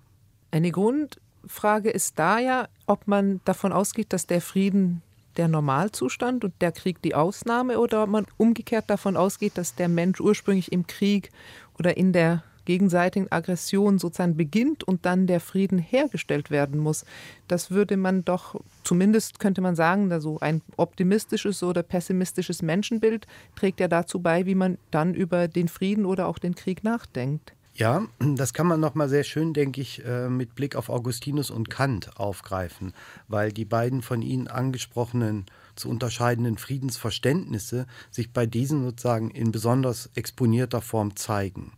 Eine 0.52 0.72
Grundfrage 0.72 1.90
ist 1.90 2.18
da 2.20 2.40
ja, 2.40 2.70
ob 2.86 3.08
man 3.08 3.42
davon 3.46 3.74
ausgeht, 3.74 4.14
dass 4.14 4.28
der 4.28 4.42
Frieden 4.42 5.02
der 5.38 5.48
Normalzustand 5.48 6.44
und 6.44 6.54
der 6.62 6.72
Krieg 6.72 7.02
die 7.02 7.16
Ausnahme 7.16 7.80
oder 7.80 8.04
ob 8.04 8.10
man 8.10 8.26
umgekehrt 8.38 8.90
davon 8.90 9.16
ausgeht, 9.16 9.58
dass 9.58 9.76
der 9.76 9.88
Mensch 9.88 10.20
ursprünglich 10.20 10.72
im 10.72 10.88
Krieg 10.88 11.32
oder 11.78 11.98
in 11.98 12.14
der 12.14 12.44
gegenseitigen 12.68 13.32
Aggression 13.32 13.98
sozusagen 13.98 14.36
beginnt 14.36 14.84
und 14.84 15.06
dann 15.06 15.26
der 15.26 15.40
Frieden 15.40 15.80
hergestellt 15.80 16.52
werden 16.52 16.80
muss. 16.80 17.06
Das 17.48 17.72
würde 17.72 17.96
man 17.96 18.26
doch, 18.26 18.60
zumindest 18.84 19.40
könnte 19.40 19.62
man 19.62 19.76
sagen, 19.76 20.12
also 20.12 20.38
ein 20.42 20.62
optimistisches 20.76 21.64
oder 21.64 21.82
pessimistisches 21.82 22.62
Menschenbild 22.62 23.26
trägt 23.56 23.80
ja 23.80 23.88
dazu 23.88 24.20
bei, 24.20 24.46
wie 24.46 24.56
man 24.56 24.78
dann 24.92 25.14
über 25.14 25.48
den 25.48 25.70
Frieden 25.70 26.06
oder 26.06 26.28
auch 26.28 26.40
den 26.40 26.56
Krieg 26.56 26.84
nachdenkt. 26.84 27.54
Ja, 27.78 28.08
das 28.20 28.56
kann 28.56 28.66
man 28.66 28.80
nochmal 28.80 29.08
sehr 29.08 29.24
schön, 29.24 29.54
denke 29.54 29.82
ich, 29.82 30.04
äh, 30.04 30.30
mit 30.30 30.56
Blick 30.56 30.76
auf 30.76 30.90
Augustinus 30.90 31.52
und 31.52 31.70
Kant 31.70 32.18
aufgreifen, 32.20 32.92
weil 33.28 33.52
die 33.52 33.66
beiden 33.66 34.02
von 34.02 34.24
Ihnen 34.24 34.48
angesprochenen 34.48 35.46
zu 35.76 35.88
unterscheidenden 35.88 36.58
Friedensverständnisse 36.58 37.86
sich 38.10 38.34
bei 38.34 38.48
diesen 38.48 38.84
sozusagen 38.84 39.30
in 39.30 39.52
besonders 39.52 40.10
exponierter 40.16 40.82
Form 40.82 41.16
zeigen. 41.16 41.74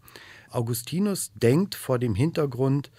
Augustinus 0.52 1.34
denkt 1.36 1.76
vor 1.76 2.00
dem 2.00 2.16
Hintergrund 2.16 2.92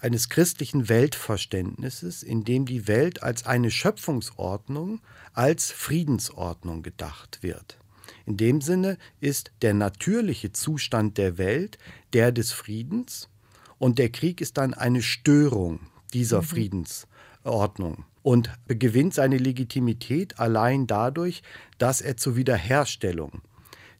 eines 0.00 0.28
christlichen 0.28 0.88
Weltverständnisses, 0.88 2.24
in 2.24 2.42
dem 2.42 2.66
die 2.66 2.88
Welt 2.88 3.22
als 3.22 3.46
eine 3.46 3.70
Schöpfungsordnung, 3.70 4.98
als 5.32 5.70
Friedensordnung 5.70 6.82
gedacht 6.82 7.38
wird. 7.40 7.78
In 8.28 8.36
dem 8.36 8.60
Sinne 8.60 8.98
ist 9.20 9.52
der 9.62 9.72
natürliche 9.72 10.52
Zustand 10.52 11.16
der 11.16 11.38
Welt 11.38 11.78
der 12.12 12.30
des 12.30 12.52
Friedens 12.52 13.30
und 13.78 13.98
der 13.98 14.10
Krieg 14.10 14.42
ist 14.42 14.58
dann 14.58 14.74
eine 14.74 15.00
Störung 15.00 15.80
dieser 16.12 16.42
mhm. 16.42 16.44
Friedensordnung 16.44 18.04
und 18.22 18.50
gewinnt 18.66 19.14
seine 19.14 19.38
Legitimität 19.38 20.38
allein 20.38 20.86
dadurch, 20.86 21.42
dass 21.78 22.02
er 22.02 22.18
zur 22.18 22.36
Wiederherstellung 22.36 23.40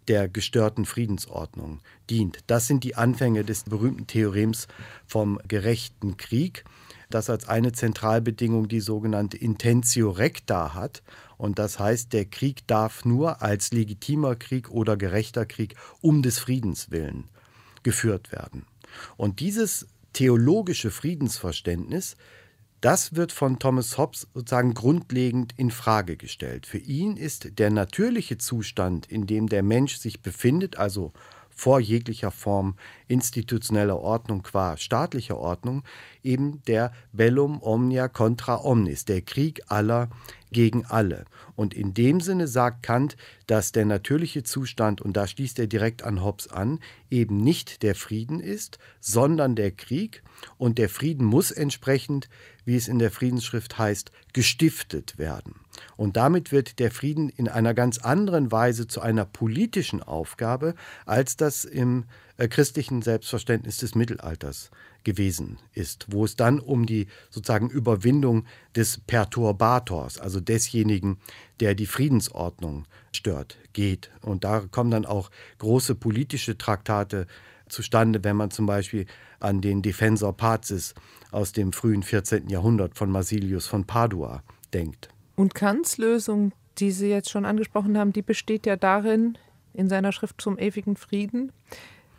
der 0.08 0.28
gestörten 0.28 0.84
Friedensordnung 0.84 1.80
dient. 2.10 2.40
Das 2.48 2.66
sind 2.66 2.84
die 2.84 2.96
Anfänge 2.96 3.44
des 3.44 3.64
berühmten 3.64 4.06
Theorems 4.06 4.68
vom 5.06 5.38
gerechten 5.48 6.18
Krieg, 6.18 6.64
das 7.10 7.30
als 7.30 7.48
eine 7.48 7.72
Zentralbedingung 7.72 8.68
die 8.68 8.80
sogenannte 8.80 9.36
Intentio 9.36 10.10
recta 10.10 10.74
hat. 10.74 11.02
Und 11.36 11.58
das 11.58 11.78
heißt, 11.78 12.12
der 12.12 12.24
Krieg 12.24 12.66
darf 12.66 13.04
nur 13.04 13.42
als 13.42 13.72
legitimer 13.72 14.36
Krieg 14.36 14.70
oder 14.70 14.96
gerechter 14.96 15.46
Krieg 15.46 15.74
um 16.00 16.22
des 16.22 16.38
Friedens 16.38 16.90
willen 16.90 17.24
geführt 17.82 18.32
werden. 18.32 18.66
Und 19.16 19.40
dieses 19.40 19.86
theologische 20.12 20.90
Friedensverständnis 20.90 22.16
das 22.80 23.16
wird 23.16 23.32
von 23.32 23.58
Thomas 23.58 23.98
Hobbes 23.98 24.28
sozusagen 24.34 24.72
grundlegend 24.72 25.52
in 25.56 25.72
Frage 25.72 26.16
gestellt. 26.16 26.64
Für 26.64 26.78
ihn 26.78 27.16
ist 27.16 27.58
der 27.58 27.70
natürliche 27.70 28.38
Zustand, 28.38 29.06
in 29.06 29.26
dem 29.26 29.48
der 29.48 29.64
Mensch 29.64 29.96
sich 29.96 30.22
befindet, 30.22 30.78
also 30.78 31.12
vor 31.58 31.80
jeglicher 31.80 32.30
Form 32.30 32.76
institutioneller 33.08 33.98
Ordnung 33.98 34.44
qua 34.44 34.76
staatlicher 34.76 35.38
Ordnung, 35.38 35.82
eben 36.22 36.62
der 36.68 36.92
Bellum 37.12 37.60
omnia 37.60 38.06
contra 38.06 38.62
omnis, 38.62 39.04
der 39.04 39.22
Krieg 39.22 39.62
aller 39.66 40.08
gegen 40.52 40.86
alle. 40.86 41.24
Und 41.56 41.74
in 41.74 41.94
dem 41.94 42.20
Sinne 42.20 42.46
sagt 42.46 42.84
Kant, 42.84 43.16
dass 43.48 43.72
der 43.72 43.86
natürliche 43.86 44.44
Zustand, 44.44 45.00
und 45.00 45.16
da 45.16 45.26
schließt 45.26 45.58
er 45.58 45.66
direkt 45.66 46.04
an 46.04 46.22
Hobbes 46.22 46.48
an, 46.48 46.78
eben 47.10 47.38
nicht 47.38 47.82
der 47.82 47.96
Frieden 47.96 48.38
ist, 48.38 48.78
sondern 49.00 49.56
der 49.56 49.72
Krieg. 49.72 50.22
Und 50.58 50.78
der 50.78 50.88
Frieden 50.88 51.26
muss 51.26 51.50
entsprechend, 51.50 52.28
wie 52.68 52.76
es 52.76 52.86
in 52.86 52.98
der 52.98 53.10
Friedensschrift 53.10 53.78
heißt, 53.78 54.12
gestiftet 54.34 55.16
werden. 55.16 55.54
Und 55.96 56.18
damit 56.18 56.52
wird 56.52 56.78
der 56.80 56.90
Frieden 56.90 57.30
in 57.30 57.48
einer 57.48 57.72
ganz 57.72 57.96
anderen 57.96 58.52
Weise 58.52 58.86
zu 58.86 59.00
einer 59.00 59.24
politischen 59.24 60.02
Aufgabe, 60.02 60.74
als 61.06 61.38
das 61.38 61.64
im 61.64 62.04
äh, 62.36 62.46
christlichen 62.46 63.00
Selbstverständnis 63.00 63.78
des 63.78 63.94
Mittelalters 63.94 64.70
gewesen 65.02 65.56
ist, 65.72 66.08
wo 66.10 66.26
es 66.26 66.36
dann 66.36 66.60
um 66.60 66.84
die 66.84 67.06
sozusagen 67.30 67.70
Überwindung 67.70 68.44
des 68.76 68.98
Perturbators, 68.98 70.18
also 70.18 70.38
desjenigen, 70.38 71.16
der 71.60 71.74
die 71.74 71.86
Friedensordnung 71.86 72.84
stört, 73.12 73.56
geht. 73.72 74.10
Und 74.20 74.44
da 74.44 74.60
kommen 74.70 74.90
dann 74.90 75.06
auch 75.06 75.30
große 75.56 75.94
politische 75.94 76.58
Traktate 76.58 77.26
zustande, 77.70 78.22
wenn 78.24 78.36
man 78.36 78.50
zum 78.50 78.66
Beispiel 78.66 79.06
an 79.40 79.62
den 79.62 79.80
Defensor 79.80 80.36
Pazis 80.36 80.94
aus 81.30 81.52
dem 81.52 81.72
frühen 81.72 82.02
14. 82.02 82.48
Jahrhundert 82.48 82.96
von 82.96 83.10
Marsilius 83.10 83.66
von 83.66 83.84
Padua 83.84 84.42
denkt. 84.72 85.08
Und 85.36 85.54
Kants 85.54 85.98
Lösung, 85.98 86.52
die 86.78 86.90
Sie 86.90 87.08
jetzt 87.08 87.30
schon 87.30 87.44
angesprochen 87.44 87.98
haben, 87.98 88.12
die 88.12 88.22
besteht 88.22 88.66
ja 88.66 88.76
darin, 88.76 89.38
in 89.74 89.88
seiner 89.88 90.12
Schrift 90.12 90.40
zum 90.40 90.58
ewigen 90.58 90.96
Frieden, 90.96 91.52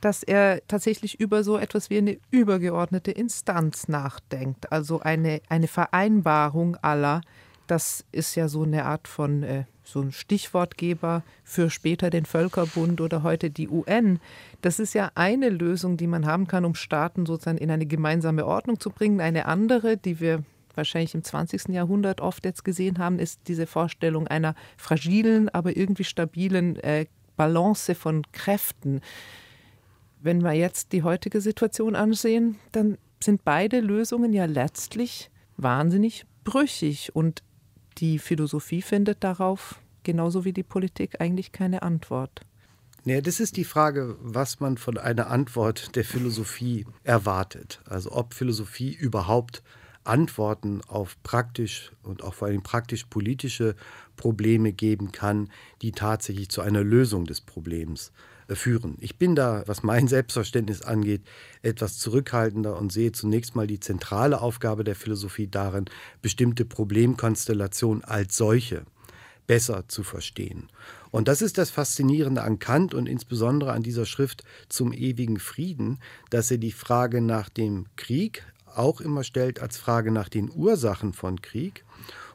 dass 0.02 0.24
er 0.24 0.62
tatsächlich 0.68 1.20
über 1.20 1.44
so 1.44 1.58
etwas 1.58 1.90
wie 1.90 1.98
eine 1.98 2.18
übergeordnete 2.32 3.12
Instanz 3.12 3.88
nachdenkt, 3.88 4.72
also 4.72 5.02
eine, 5.02 5.42
eine 5.50 5.68
Vereinbarung 5.68 6.78
aller. 6.78 7.22
Das 7.70 8.04
ist 8.12 8.34
ja 8.34 8.48
so 8.48 8.64
eine 8.64 8.86
Art 8.86 9.08
von 9.08 9.44
äh, 9.44 9.66
so 9.84 10.02
ein 10.02 10.12
Stichwortgeber 10.12 11.22
für 11.44 11.70
später 11.70 12.10
den 12.10 12.26
Völkerbund 12.26 13.00
oder 13.00 13.22
heute 13.22 13.52
die 13.52 13.70
UN. 13.70 14.20
Das 14.64 14.80
ist 14.80 14.96
ja 14.96 15.12
eine 15.14 15.50
Lösung, 15.50 15.96
die 15.96 16.08
man 16.08 16.26
haben 16.26 16.48
kann, 16.48 16.66
um 16.66 16.74
Staaten 16.74 17.28
sozusagen 17.28 17.60
in 17.60 17.70
eine 17.70 17.86
gemeinsame 17.86 18.48
Ordnung 18.48 18.80
zu 18.80 18.90
bringen. 18.90 19.22
Eine 19.22 19.46
andere, 19.46 19.98
die 19.98 20.20
wir 20.20 20.44
wahrscheinlich 20.74 21.14
im 21.14 21.24
20. 21.24 21.70
Jahrhundert 21.70 22.22
oft 22.22 22.44
jetzt 22.44 22.66
gesehen 22.66 22.98
haben, 22.98 23.20
ist 23.20 23.42
diese 23.48 23.68
Vorstellung 23.68 24.28
einer 24.28 24.56
fragilen, 24.76 25.48
aber 25.50 25.78
irgendwie 25.78 26.06
stabilen 26.06 26.76
äh, 26.78 27.06
Balance 27.38 27.94
von 27.94 28.24
Kräften. 28.32 29.02
Wenn 30.22 30.44
wir 30.44 30.54
jetzt 30.54 30.92
die 30.92 31.04
heutige 31.04 31.40
Situation 31.40 31.96
ansehen, 31.96 32.58
dann 32.72 32.98
sind 33.24 33.46
beide 33.46 33.80
Lösungen 33.80 34.34
ja 34.34 34.46
letztlich 34.46 35.30
wahnsinnig 35.56 36.26
brüchig 36.44 37.16
und 37.16 37.44
die 38.00 38.20
Philosophie 38.20 38.82
findet 38.82 39.24
darauf 39.24 39.80
genauso 40.04 40.46
wie 40.46 40.54
die 40.54 40.64
Politik 40.64 41.20
eigentlich 41.20 41.52
keine 41.52 41.82
Antwort. 41.82 42.42
Ja, 43.06 43.22
das 43.22 43.40
ist 43.40 43.58
die 43.58 43.64
Frage, 43.64 44.18
was 44.22 44.60
man 44.60 44.78
von 44.78 44.98
einer 44.98 45.30
Antwort 45.30 45.96
der 45.96 46.04
Philosophie 46.04 46.86
erwartet. 47.04 47.82
Also 47.86 48.12
ob 48.12 48.34
Philosophie 48.34 48.94
überhaupt 48.94 49.64
Antworten 50.04 50.82
auf 50.88 51.18
praktisch 51.24 51.92
und 52.04 52.24
auch 52.24 52.34
vor 52.34 52.48
allem 52.48 52.64
praktisch 52.64 53.06
politische 53.06 53.76
Probleme 54.16 54.74
geben 54.74 55.12
kann, 55.12 55.50
die 55.82 55.92
tatsächlich 55.92 56.50
zu 56.50 56.62
einer 56.62 56.84
Lösung 56.84 57.26
des 57.26 57.42
Problems 57.42 58.12
äh, 58.48 58.56
führen. 58.56 58.98
Ich 59.00 59.18
bin 59.18 59.36
da, 59.36 59.64
was 59.66 59.84
mein 59.84 60.08
Selbstverständnis 60.10 60.82
angeht, 60.82 61.22
etwas 61.62 61.98
zurückhaltender 62.00 62.78
und 62.78 62.92
sehe 62.92 63.12
zunächst 63.12 63.56
mal 63.56 63.68
die 63.68 63.80
zentrale 63.80 64.42
Aufgabe 64.42 64.84
der 64.84 64.96
Philosophie 64.96 65.48
darin, 65.48 65.86
bestimmte 66.22 66.66
Problemkonstellationen 66.66 68.04
als 68.04 68.36
solche 68.36 68.84
besser 69.48 69.88
zu 69.88 70.04
verstehen. 70.04 70.70
Und 71.10 71.28
das 71.28 71.42
ist 71.42 71.58
das 71.58 71.72
Faszinierende 71.72 72.44
an 72.44 72.60
Kant 72.60 72.94
und 72.94 73.10
insbesondere 73.10 73.74
an 73.74 73.82
dieser 73.82 74.06
Schrift 74.06 74.44
zum 74.68 74.94
ewigen 74.94 75.40
Frieden, 75.40 75.98
dass 76.30 76.52
er 76.52 76.60
die 76.60 76.72
Frage 76.72 77.20
nach 77.20 77.50
dem 77.50 77.88
Krieg 77.96 78.44
auch 78.76 79.02
immer 79.02 79.24
stellt 79.24 79.60
als 79.60 79.78
Frage 79.78 80.12
nach 80.12 80.30
den 80.30 80.52
Ursachen 80.54 81.14
von 81.14 81.42
Krieg 81.42 81.84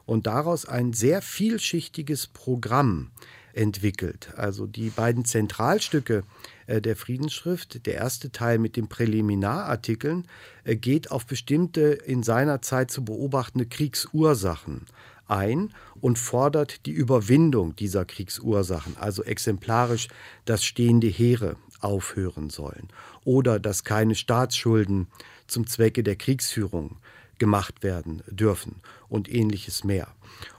und 0.05 0.27
daraus 0.27 0.65
ein 0.65 0.93
sehr 0.93 1.21
vielschichtiges 1.21 2.27
Programm 2.27 3.11
entwickelt. 3.53 4.33
Also 4.35 4.67
die 4.67 4.89
beiden 4.89 5.25
Zentralstücke 5.25 6.23
äh, 6.67 6.81
der 6.81 6.95
Friedensschrift, 6.95 7.85
der 7.85 7.95
erste 7.95 8.31
Teil 8.31 8.59
mit 8.59 8.75
den 8.75 8.87
Präliminarartikeln, 8.87 10.27
äh, 10.63 10.75
geht 10.75 11.09
auf 11.11 11.25
bestimmte 11.25 11.81
in 11.81 12.21
seiner 12.21 12.61
Zeit 12.61 12.91
zu 12.91 13.05
beobachtende 13.05 13.65
Kriegsursachen 13.65 14.85
ein 15.27 15.73
und 16.01 16.19
fordert 16.19 16.85
die 16.85 16.91
Überwindung 16.91 17.75
dieser 17.75 18.05
Kriegsursachen, 18.05 18.95
also 18.99 19.23
exemplarisch, 19.23 20.07
dass 20.45 20.63
stehende 20.63 21.07
Heere 21.07 21.55
aufhören 21.79 22.49
sollen 22.49 22.89
oder 23.23 23.59
dass 23.59 23.83
keine 23.83 24.15
Staatsschulden 24.15 25.07
zum 25.47 25.67
Zwecke 25.67 26.03
der 26.03 26.15
Kriegsführung 26.15 26.97
gemacht 27.37 27.83
werden 27.83 28.23
dürfen 28.27 28.81
und 29.09 29.31
ähnliches 29.33 29.83
mehr. 29.83 30.07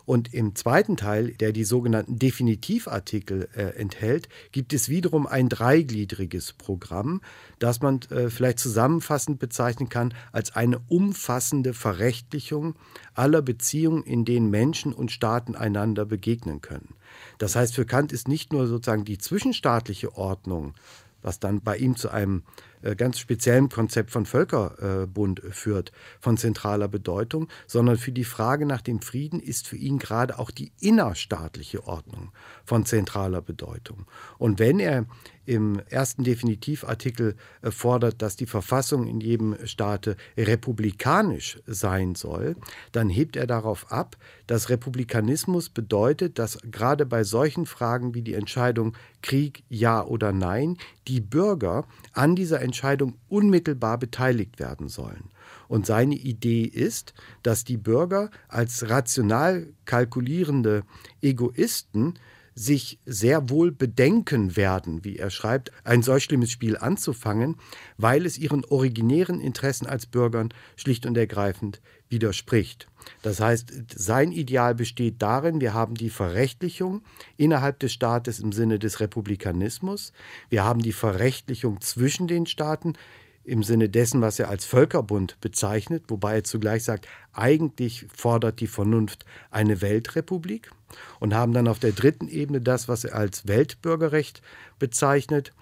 Und 0.05 0.33
im 0.33 0.55
zweiten 0.55 0.97
Teil, 0.97 1.33
der 1.33 1.53
die 1.53 1.65
sogenannten 1.65 2.19
Definitivartikel 2.19 3.49
äh, 3.55 3.77
enthält, 3.77 4.29
gibt 4.53 4.73
es 4.73 4.89
wiederum 4.89 5.27
ein 5.27 5.49
dreigliedriges 5.49 6.53
Programm, 6.53 7.21
das 7.59 7.81
man 7.81 8.01
äh, 8.11 8.31
vielleicht 8.31 8.61
zusammenfassend 8.61 9.39
bezeichnen 9.39 9.89
kann 9.89 10.15
als 10.33 10.55
eine 10.55 10.81
umfassende 10.89 11.75
Verrechtlichung 11.75 12.77
aller 13.15 13.43
Beziehungen, 13.43 14.05
in 14.05 14.25
denen 14.25 14.49
Menschen 14.49 14.93
und 14.93 15.11
Staaten 15.11 15.57
einander 15.57 16.05
begegnen 16.05 16.61
können. 16.61 16.95
Das 17.39 17.57
heißt, 17.57 17.75
für 17.75 17.87
Kant 17.87 18.13
ist 18.13 18.29
nicht 18.29 18.53
nur 18.53 18.67
sozusagen 18.67 19.05
die 19.05 19.19
zwischenstaatliche 19.19 20.17
Ordnung 20.17 20.75
was 21.27 21.41
dann 21.41 21.61
bei 21.61 21.77
ihm 21.77 21.97
zu 21.97 22.09
einem 22.09 22.45
äh, 22.83 22.95
ganz 22.95 23.19
speziellen 23.19 23.69
Konzept 23.69 24.13
von 24.13 24.27
Völkerbund 24.27 25.43
führt, 25.51 25.93
von 26.21 26.37
zentraler 26.37 26.89
Bedeutung, 26.89 27.49
sondern 27.67 27.99
für 27.99 28.13
die 28.13 28.25
Frage 28.25 28.65
nach 28.65 28.81
dem 28.81 29.03
Frieden 29.03 29.41
ist 29.41 29.67
für 29.67 29.77
ihn 29.77 29.99
gerade 29.99 30.39
auch 30.39 30.53
die 30.53 30.73
innerstaatliche 30.81 31.87
Ordnung 31.87 32.31
von 32.65 32.87
zentraler 32.87 33.43
Bedeutung. 33.43 34.07
Und 34.39 34.61
wenn 34.61 34.79
er 34.79 35.07
im 35.47 35.81
ersten 35.89 36.25
Definitivartikel 36.25 37.37
äh, 37.63 37.71
fordert, 37.71 38.21
dass 38.23 38.37
die 38.37 38.47
Verfassung 38.47 39.07
in 39.07 39.21
jedem 39.21 39.57
Staate 39.65 40.17
republikanisch 40.37 41.59
sein 41.67 42.15
soll, 42.15 42.57
dann 42.93 43.09
hebt 43.09 43.37
er 43.37 43.47
darauf 43.47 43.91
ab, 43.91 44.17
dass 44.47 44.69
Republikanismus 44.69 45.69
bedeutet, 45.69 46.39
dass 46.39 46.59
gerade 46.71 47.07
bei 47.07 47.25
solchen 47.25 47.67
Fragen 47.67 48.15
wie 48.15 48.23
die 48.23 48.35
Entscheidung 48.35 48.97
Krieg 49.23 49.65
ja 49.69 50.05
oder 50.05 50.33
nein 50.33 50.77
die 51.09 51.21
Bürger 51.21 51.87
an 52.13 52.37
dieser 52.37 52.61
Entscheidung 52.61 53.15
unmittelbar 53.29 53.99
beteiligt 53.99 54.59
werden 54.59 54.89
sollen. 54.89 55.31
Und 55.69 55.87
seine 55.87 56.15
Idee 56.15 56.63
ist, 56.63 57.15
dass 57.43 57.65
die 57.65 57.77
Bürger 57.77 58.31
als 58.49 58.89
rational 58.89 59.69
kalkulierende 59.85 60.83
Egoisten 61.23 62.15
sich 62.59 62.99
sehr 63.05 63.51
wohl 63.51 63.71
bedenken 63.71 64.57
werden, 64.57 65.05
wie 65.05 65.19
er 65.19 65.29
schreibt, 65.29 65.71
ein 65.85 66.03
solch 66.03 66.25
schlimmes 66.25 66.51
Spiel 66.51 66.79
anzufangen, 66.79 67.57
weil 67.99 68.25
es 68.25 68.39
ihren 68.39 68.65
originären 68.65 69.41
Interessen 69.41 69.87
als 69.87 70.07
Bürgern 70.07 70.49
schlicht 70.75 71.05
und 71.05 71.19
ergreifend 71.19 71.83
widerspricht. 72.09 72.89
Das 73.21 73.41
heißt, 73.41 73.73
sein 73.95 74.33
Ideal 74.33 74.75
besteht 74.75 75.21
darin, 75.21 75.61
wir 75.61 75.75
haben 75.75 75.95
die 75.95 76.09
Verrechtlichung 76.09 77.03
innerhalb 77.37 77.79
des 77.79 77.93
Staates 77.93 78.41
im 78.41 78.53
Sinne 78.53 78.79
des 78.79 79.01
Republikanismus, 79.01 80.15
wir 80.49 80.65
haben 80.65 80.81
die 80.81 80.93
Verrechtlichung 80.93 81.83
zwischen 81.83 82.27
den 82.27 82.47
Staaten 82.47 82.95
im 83.47 83.63
Sinne 83.63 83.89
dessen, 83.89 84.21
was 84.21 84.39
er 84.39 84.49
als 84.49 84.65
Völkerbund 84.65 85.39
bezeichnet, 85.41 86.05
wobei 86.09 86.37
er 86.37 86.45
zugleich 86.45 86.85
sagt, 86.85 87.07
eigentlich 87.33 88.07
fordert 88.15 88.61
die 88.61 88.67
Vernunft 88.67 89.25
eine 89.51 89.81
Weltrepublik 89.81 90.71
und 91.21 91.35
haben 91.35 91.53
dann 91.53 91.69
auf 91.69 91.79
der 91.79 91.93
dritten 91.93 92.29
Ebene 92.29 92.61
das, 92.61 92.89
was 92.89 93.05
er 93.05 93.15
als 93.15 93.47
Weltbürgerrecht 93.47 94.43
bezeichnet, 94.79 95.53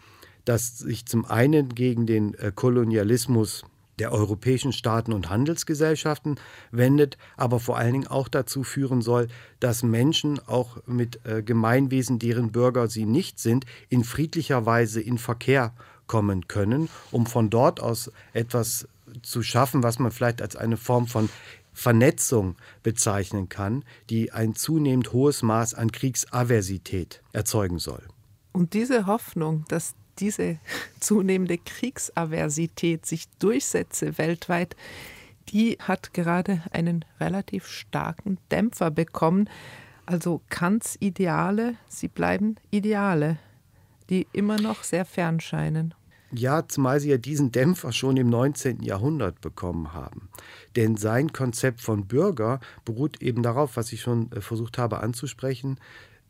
das 0.44 0.78
sich 0.78 1.06
zum 1.06 1.24
einen 1.26 1.74
gegen 1.74 2.06
den 2.06 2.34
äh, 2.34 2.52
Kolonialismus 2.54 3.64
der 3.98 4.12
europäischen 4.12 4.72
Staaten 4.72 5.12
und 5.12 5.30
Handelsgesellschaften 5.30 6.36
wendet, 6.72 7.16
aber 7.36 7.60
vor 7.60 7.78
allen 7.78 7.92
Dingen 7.92 8.06
auch 8.08 8.28
dazu 8.28 8.64
führen 8.64 9.02
soll, 9.02 9.28
dass 9.60 9.82
Menschen 9.82 10.40
auch 10.48 10.78
mit 10.86 11.24
äh, 11.24 11.42
Gemeinwesen, 11.42 12.18
deren 12.18 12.50
Bürger 12.50 12.88
sie 12.88 13.06
nicht 13.06 13.38
sind, 13.38 13.66
in 13.88 14.02
friedlicher 14.02 14.66
Weise 14.66 15.00
in 15.00 15.18
Verkehr 15.18 15.74
kommen 16.06 16.48
können, 16.48 16.88
um 17.10 17.26
von 17.26 17.50
dort 17.50 17.80
aus 17.80 18.10
etwas 18.32 18.88
zu 19.22 19.42
schaffen, 19.42 19.82
was 19.82 19.98
man 19.98 20.10
vielleicht 20.10 20.42
als 20.42 20.56
eine 20.56 20.76
Form 20.76 21.06
von 21.06 21.28
Vernetzung 21.72 22.56
bezeichnen 22.82 23.48
kann, 23.48 23.84
die 24.08 24.32
ein 24.32 24.54
zunehmend 24.54 25.12
hohes 25.12 25.42
Maß 25.42 25.74
an 25.74 25.90
Kriegsaversität 25.90 27.20
erzeugen 27.32 27.78
soll. 27.78 28.02
Und 28.52 28.74
diese 28.74 29.06
Hoffnung, 29.06 29.64
dass 29.68 29.94
diese 30.18 30.58
zunehmende 31.00 31.58
Kriegsaversität 31.58 33.04
sich 33.04 33.28
durchsetze 33.40 34.16
weltweit, 34.18 34.76
die 35.48 35.76
hat 35.80 36.14
gerade 36.14 36.62
einen 36.70 37.04
relativ 37.20 37.66
starken 37.66 38.38
Dämpfer 38.50 38.90
bekommen. 38.90 39.50
Also 40.06 40.40
Kants 40.48 40.96
Ideale, 41.00 41.74
sie 41.88 42.08
bleiben 42.08 42.56
Ideale 42.70 43.38
die 44.10 44.26
immer 44.32 44.60
noch 44.60 44.82
sehr 44.82 45.04
fern 45.04 45.40
scheinen. 45.40 45.94
Ja, 46.36 46.66
zumal 46.66 46.98
sie 46.98 47.10
ja 47.10 47.16
diesen 47.16 47.52
Dämpfer 47.52 47.92
schon 47.92 48.16
im 48.16 48.28
19. 48.28 48.82
Jahrhundert 48.82 49.40
bekommen 49.40 49.92
haben. 49.92 50.28
Denn 50.74 50.96
sein 50.96 51.32
Konzept 51.32 51.80
von 51.80 52.06
Bürger 52.06 52.58
beruht 52.84 53.22
eben 53.22 53.42
darauf, 53.42 53.76
was 53.76 53.92
ich 53.92 54.00
schon 54.00 54.32
äh, 54.32 54.40
versucht 54.40 54.78
habe 54.78 55.00
anzusprechen, 55.00 55.78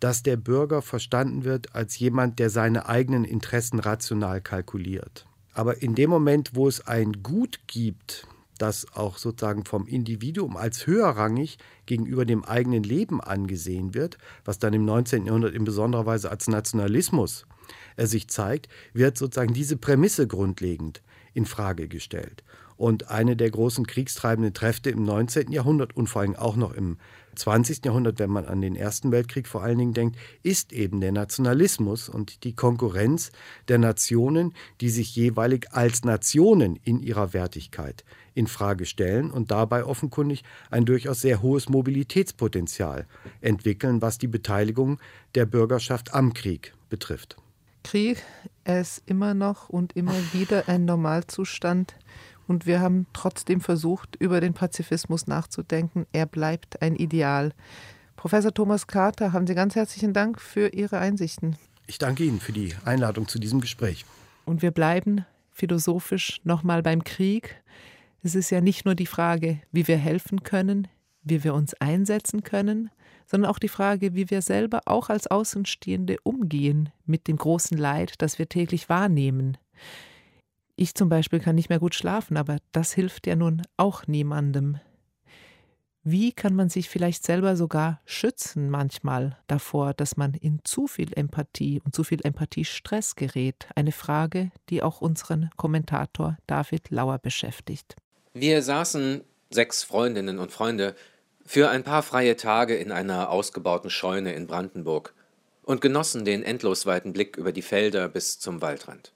dass 0.00 0.22
der 0.22 0.36
Bürger 0.36 0.82
verstanden 0.82 1.44
wird 1.44 1.74
als 1.74 1.98
jemand, 1.98 2.38
der 2.38 2.50
seine 2.50 2.86
eigenen 2.86 3.24
Interessen 3.24 3.78
rational 3.78 4.42
kalkuliert. 4.42 5.24
Aber 5.54 5.80
in 5.80 5.94
dem 5.94 6.10
Moment, 6.10 6.50
wo 6.54 6.68
es 6.68 6.86
ein 6.86 7.22
Gut 7.22 7.60
gibt, 7.66 8.26
das 8.58 8.86
auch 8.94 9.16
sozusagen 9.16 9.64
vom 9.64 9.86
Individuum 9.86 10.56
als 10.56 10.86
höherrangig 10.86 11.58
gegenüber 11.86 12.26
dem 12.26 12.44
eigenen 12.44 12.82
Leben 12.82 13.20
angesehen 13.20 13.94
wird, 13.94 14.18
was 14.44 14.58
dann 14.58 14.74
im 14.74 14.84
19. 14.84 15.26
Jahrhundert 15.26 15.54
in 15.54 15.64
besonderer 15.64 16.06
Weise 16.06 16.30
als 16.30 16.48
Nationalismus 16.48 17.46
er 17.96 18.06
sich 18.06 18.28
zeigt, 18.28 18.68
wird 18.92 19.16
sozusagen 19.16 19.54
diese 19.54 19.76
Prämisse 19.76 20.26
grundlegend 20.26 21.02
in 21.34 21.46
Frage 21.46 21.88
gestellt. 21.88 22.42
Und 22.76 23.08
eine 23.08 23.36
der 23.36 23.50
großen 23.50 23.86
kriegstreibenden 23.86 24.52
Kräfte 24.52 24.90
im 24.90 25.04
19. 25.04 25.52
Jahrhundert 25.52 25.96
und 25.96 26.08
vor 26.08 26.22
allem 26.22 26.34
auch 26.34 26.56
noch 26.56 26.72
im 26.72 26.98
20. 27.36 27.84
Jahrhundert, 27.84 28.18
wenn 28.18 28.30
man 28.30 28.46
an 28.46 28.60
den 28.60 28.76
Ersten 28.76 29.12
Weltkrieg 29.12 29.46
vor 29.46 29.62
allen 29.62 29.78
Dingen 29.78 29.94
denkt, 29.94 30.16
ist 30.42 30.72
eben 30.72 31.00
der 31.00 31.12
Nationalismus 31.12 32.08
und 32.08 32.44
die 32.44 32.54
Konkurrenz 32.54 33.30
der 33.68 33.78
Nationen, 33.78 34.54
die 34.80 34.90
sich 34.90 35.14
jeweilig 35.14 35.72
als 35.72 36.04
Nationen 36.04 36.76
in 36.84 37.00
ihrer 37.00 37.32
Wertigkeit 37.32 38.04
in 38.34 38.48
Frage 38.48 38.84
stellen 38.84 39.30
und 39.30 39.50
dabei 39.50 39.84
offenkundig 39.84 40.42
ein 40.70 40.84
durchaus 40.84 41.20
sehr 41.20 41.42
hohes 41.42 41.68
Mobilitätspotenzial 41.68 43.06
entwickeln, 43.40 44.02
was 44.02 44.18
die 44.18 44.26
Beteiligung 44.26 44.98
der 45.36 45.46
Bürgerschaft 45.46 46.14
am 46.14 46.34
Krieg 46.34 46.74
betrifft. 46.88 47.36
Krieg 47.84 48.22
ist 48.64 49.02
immer 49.06 49.34
noch 49.34 49.68
und 49.68 49.94
immer 49.94 50.14
wieder 50.32 50.68
ein 50.68 50.84
Normalzustand. 50.84 51.94
Und 52.48 52.66
wir 52.66 52.80
haben 52.80 53.06
trotzdem 53.12 53.60
versucht, 53.60 54.16
über 54.16 54.40
den 54.40 54.52
Pazifismus 54.52 55.28
nachzudenken. 55.28 56.06
Er 56.12 56.26
bleibt 56.26 56.82
ein 56.82 56.96
Ideal. 56.96 57.52
Professor 58.16 58.52
Thomas 58.52 58.86
Carter, 58.86 59.32
haben 59.32 59.46
Sie 59.46 59.54
ganz 59.54 59.76
herzlichen 59.76 60.12
Dank 60.12 60.40
für 60.40 60.68
Ihre 60.68 60.98
Einsichten. 60.98 61.56
Ich 61.86 61.98
danke 61.98 62.24
Ihnen 62.24 62.40
für 62.40 62.52
die 62.52 62.74
Einladung 62.84 63.28
zu 63.28 63.38
diesem 63.38 63.60
Gespräch. 63.60 64.04
Und 64.44 64.62
wir 64.62 64.70
bleiben 64.70 65.24
philosophisch 65.52 66.40
nochmal 66.44 66.82
beim 66.82 67.04
Krieg. 67.04 67.62
Es 68.22 68.34
ist 68.34 68.50
ja 68.50 68.60
nicht 68.60 68.84
nur 68.84 68.94
die 68.94 69.06
Frage, 69.06 69.60
wie 69.72 69.86
wir 69.86 69.98
helfen 69.98 70.42
können, 70.42 70.88
wie 71.22 71.44
wir 71.44 71.54
uns 71.54 71.74
einsetzen 71.74 72.42
können, 72.42 72.90
sondern 73.26 73.50
auch 73.50 73.58
die 73.58 73.68
Frage, 73.68 74.14
wie 74.14 74.30
wir 74.30 74.42
selber 74.42 74.82
auch 74.86 75.08
als 75.08 75.26
Außenstehende 75.26 76.16
umgehen 76.22 76.90
mit 77.06 77.28
dem 77.28 77.36
großen 77.36 77.76
Leid, 77.76 78.14
das 78.18 78.38
wir 78.38 78.48
täglich 78.48 78.88
wahrnehmen. 78.88 79.58
Ich 80.76 80.94
zum 80.94 81.08
Beispiel 81.08 81.40
kann 81.40 81.54
nicht 81.54 81.68
mehr 81.68 81.78
gut 81.78 81.94
schlafen, 81.94 82.36
aber 82.36 82.58
das 82.72 82.92
hilft 82.92 83.26
ja 83.26 83.36
nun 83.36 83.62
auch 83.76 84.06
niemandem. 84.06 84.80
Wie 86.06 86.32
kann 86.32 86.54
man 86.54 86.68
sich 86.68 86.90
vielleicht 86.90 87.24
selber 87.24 87.56
sogar 87.56 88.02
schützen 88.04 88.68
manchmal 88.68 89.38
davor, 89.46 89.94
dass 89.94 90.18
man 90.18 90.34
in 90.34 90.60
zu 90.62 90.86
viel 90.86 91.10
Empathie 91.14 91.80
und 91.82 91.94
zu 91.94 92.04
viel 92.04 92.20
Empathiestress 92.22 93.16
gerät? 93.16 93.68
Eine 93.74 93.92
Frage, 93.92 94.50
die 94.68 94.82
auch 94.82 95.00
unseren 95.00 95.48
Kommentator 95.56 96.36
David 96.46 96.90
Lauer 96.90 97.18
beschäftigt. 97.18 97.96
Wir 98.34 98.60
saßen, 98.60 99.22
sechs 99.48 99.82
Freundinnen 99.82 100.38
und 100.38 100.52
Freunde, 100.52 100.94
für 101.44 101.68
ein 101.68 101.84
paar 101.84 102.02
freie 102.02 102.36
Tage 102.36 102.74
in 102.76 102.90
einer 102.90 103.28
ausgebauten 103.30 103.90
Scheune 103.90 104.34
in 104.34 104.46
Brandenburg 104.46 105.12
und 105.62 105.80
genossen 105.80 106.24
den 106.24 106.42
endlos 106.42 106.86
weiten 106.86 107.12
Blick 107.12 107.36
über 107.36 107.52
die 107.52 107.62
Felder 107.62 108.08
bis 108.08 108.38
zum 108.38 108.62
Waldrand. 108.62 109.12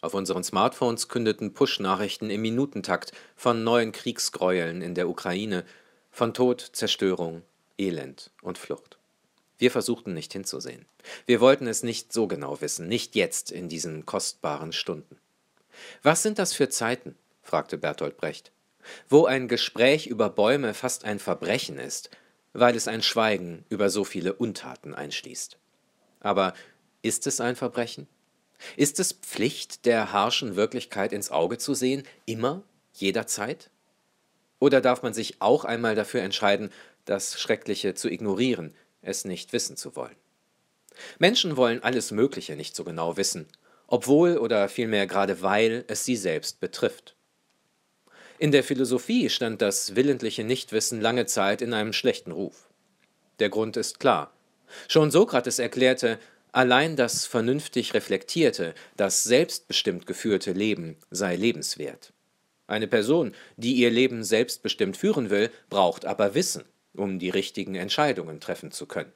Auf 0.00 0.14
unseren 0.14 0.44
Smartphones 0.44 1.08
kündeten 1.08 1.54
Push-Nachrichten 1.54 2.30
im 2.30 2.42
Minutentakt 2.42 3.12
von 3.36 3.64
neuen 3.64 3.92
Kriegsgräueln 3.92 4.82
in 4.82 4.94
der 4.94 5.08
Ukraine, 5.08 5.64
von 6.10 6.34
Tod, 6.34 6.60
Zerstörung, 6.72 7.42
Elend 7.78 8.30
und 8.42 8.58
Flucht. 8.58 8.98
Wir 9.58 9.70
versuchten 9.70 10.14
nicht 10.14 10.32
hinzusehen. 10.32 10.84
Wir 11.26 11.40
wollten 11.40 11.66
es 11.66 11.82
nicht 11.82 12.12
so 12.12 12.26
genau 12.26 12.60
wissen, 12.60 12.86
nicht 12.86 13.14
jetzt 13.14 13.50
in 13.50 13.68
diesen 13.68 14.04
kostbaren 14.04 14.72
Stunden. 14.72 15.16
Was 16.02 16.22
sind 16.22 16.38
das 16.38 16.52
für 16.52 16.68
Zeiten? 16.68 17.16
fragte 17.42 17.78
Bertolt 17.78 18.16
Brecht 18.16 18.52
wo 19.08 19.26
ein 19.26 19.48
Gespräch 19.48 20.06
über 20.06 20.30
Bäume 20.30 20.74
fast 20.74 21.04
ein 21.04 21.18
Verbrechen 21.18 21.78
ist, 21.78 22.10
weil 22.52 22.76
es 22.76 22.88
ein 22.88 23.02
Schweigen 23.02 23.64
über 23.68 23.90
so 23.90 24.04
viele 24.04 24.32
Untaten 24.32 24.94
einschließt. 24.94 25.58
Aber 26.20 26.54
ist 27.02 27.26
es 27.26 27.40
ein 27.40 27.56
Verbrechen? 27.56 28.06
Ist 28.76 29.00
es 29.00 29.12
Pflicht, 29.12 29.84
der 29.84 30.12
harschen 30.12 30.56
Wirklichkeit 30.56 31.12
ins 31.12 31.30
Auge 31.30 31.58
zu 31.58 31.74
sehen, 31.74 32.04
immer, 32.24 32.62
jederzeit? 32.94 33.70
Oder 34.58 34.80
darf 34.80 35.02
man 35.02 35.12
sich 35.12 35.42
auch 35.42 35.64
einmal 35.64 35.94
dafür 35.94 36.22
entscheiden, 36.22 36.70
das 37.04 37.38
Schreckliche 37.38 37.94
zu 37.94 38.08
ignorieren, 38.08 38.74
es 39.02 39.24
nicht 39.24 39.52
wissen 39.52 39.76
zu 39.76 39.96
wollen? 39.96 40.16
Menschen 41.18 41.56
wollen 41.56 41.82
alles 41.82 42.12
Mögliche 42.12 42.56
nicht 42.56 42.76
so 42.76 42.84
genau 42.84 43.16
wissen, 43.16 43.46
obwohl 43.86 44.38
oder 44.38 44.68
vielmehr 44.68 45.06
gerade 45.06 45.42
weil 45.42 45.84
es 45.88 46.04
sie 46.04 46.16
selbst 46.16 46.60
betrifft. 46.60 47.16
In 48.38 48.50
der 48.50 48.64
Philosophie 48.64 49.30
stand 49.30 49.62
das 49.62 49.94
willentliche 49.94 50.42
Nichtwissen 50.42 51.00
lange 51.00 51.26
Zeit 51.26 51.62
in 51.62 51.72
einem 51.72 51.92
schlechten 51.92 52.32
Ruf. 52.32 52.68
Der 53.38 53.48
Grund 53.48 53.76
ist 53.76 54.00
klar. 54.00 54.32
Schon 54.88 55.12
Sokrates 55.12 55.60
erklärte, 55.60 56.18
allein 56.50 56.96
das 56.96 57.26
vernünftig 57.26 57.94
reflektierte, 57.94 58.74
das 58.96 59.22
selbstbestimmt 59.22 60.06
geführte 60.06 60.52
Leben 60.52 60.96
sei 61.10 61.36
lebenswert. 61.36 62.12
Eine 62.66 62.88
Person, 62.88 63.34
die 63.56 63.74
ihr 63.74 63.90
Leben 63.90 64.24
selbstbestimmt 64.24 64.96
führen 64.96 65.30
will, 65.30 65.50
braucht 65.70 66.04
aber 66.04 66.34
Wissen, 66.34 66.64
um 66.94 67.20
die 67.20 67.30
richtigen 67.30 67.76
Entscheidungen 67.76 68.40
treffen 68.40 68.72
zu 68.72 68.86
können. 68.86 69.12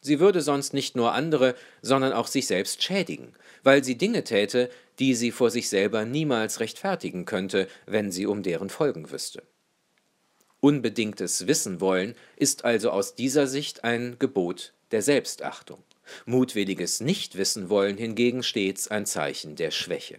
Sie 0.00 0.18
würde 0.18 0.40
sonst 0.40 0.72
nicht 0.72 0.96
nur 0.96 1.12
andere, 1.12 1.54
sondern 1.82 2.14
auch 2.14 2.26
sich 2.26 2.46
selbst 2.46 2.82
schädigen, 2.82 3.34
weil 3.62 3.84
sie 3.84 3.96
Dinge 3.96 4.24
täte, 4.24 4.70
die 4.98 5.14
sie 5.14 5.30
vor 5.30 5.50
sich 5.50 5.68
selber 5.68 6.04
niemals 6.04 6.60
rechtfertigen 6.60 7.24
könnte, 7.24 7.68
wenn 7.86 8.10
sie 8.10 8.26
um 8.26 8.42
deren 8.42 8.70
Folgen 8.70 9.10
wüsste. 9.10 9.42
Unbedingtes 10.60 11.46
Wissen 11.46 11.80
wollen 11.80 12.14
ist 12.36 12.64
also 12.64 12.90
aus 12.90 13.14
dieser 13.14 13.46
Sicht 13.46 13.82
ein 13.82 14.16
Gebot 14.18 14.74
der 14.90 15.02
Selbstachtung. 15.02 15.82
Mutwilliges 16.26 17.00
Nichtwissen 17.00 17.70
wollen 17.70 17.96
hingegen 17.96 18.42
stets 18.42 18.88
ein 18.88 19.06
Zeichen 19.06 19.56
der 19.56 19.70
Schwäche. 19.70 20.18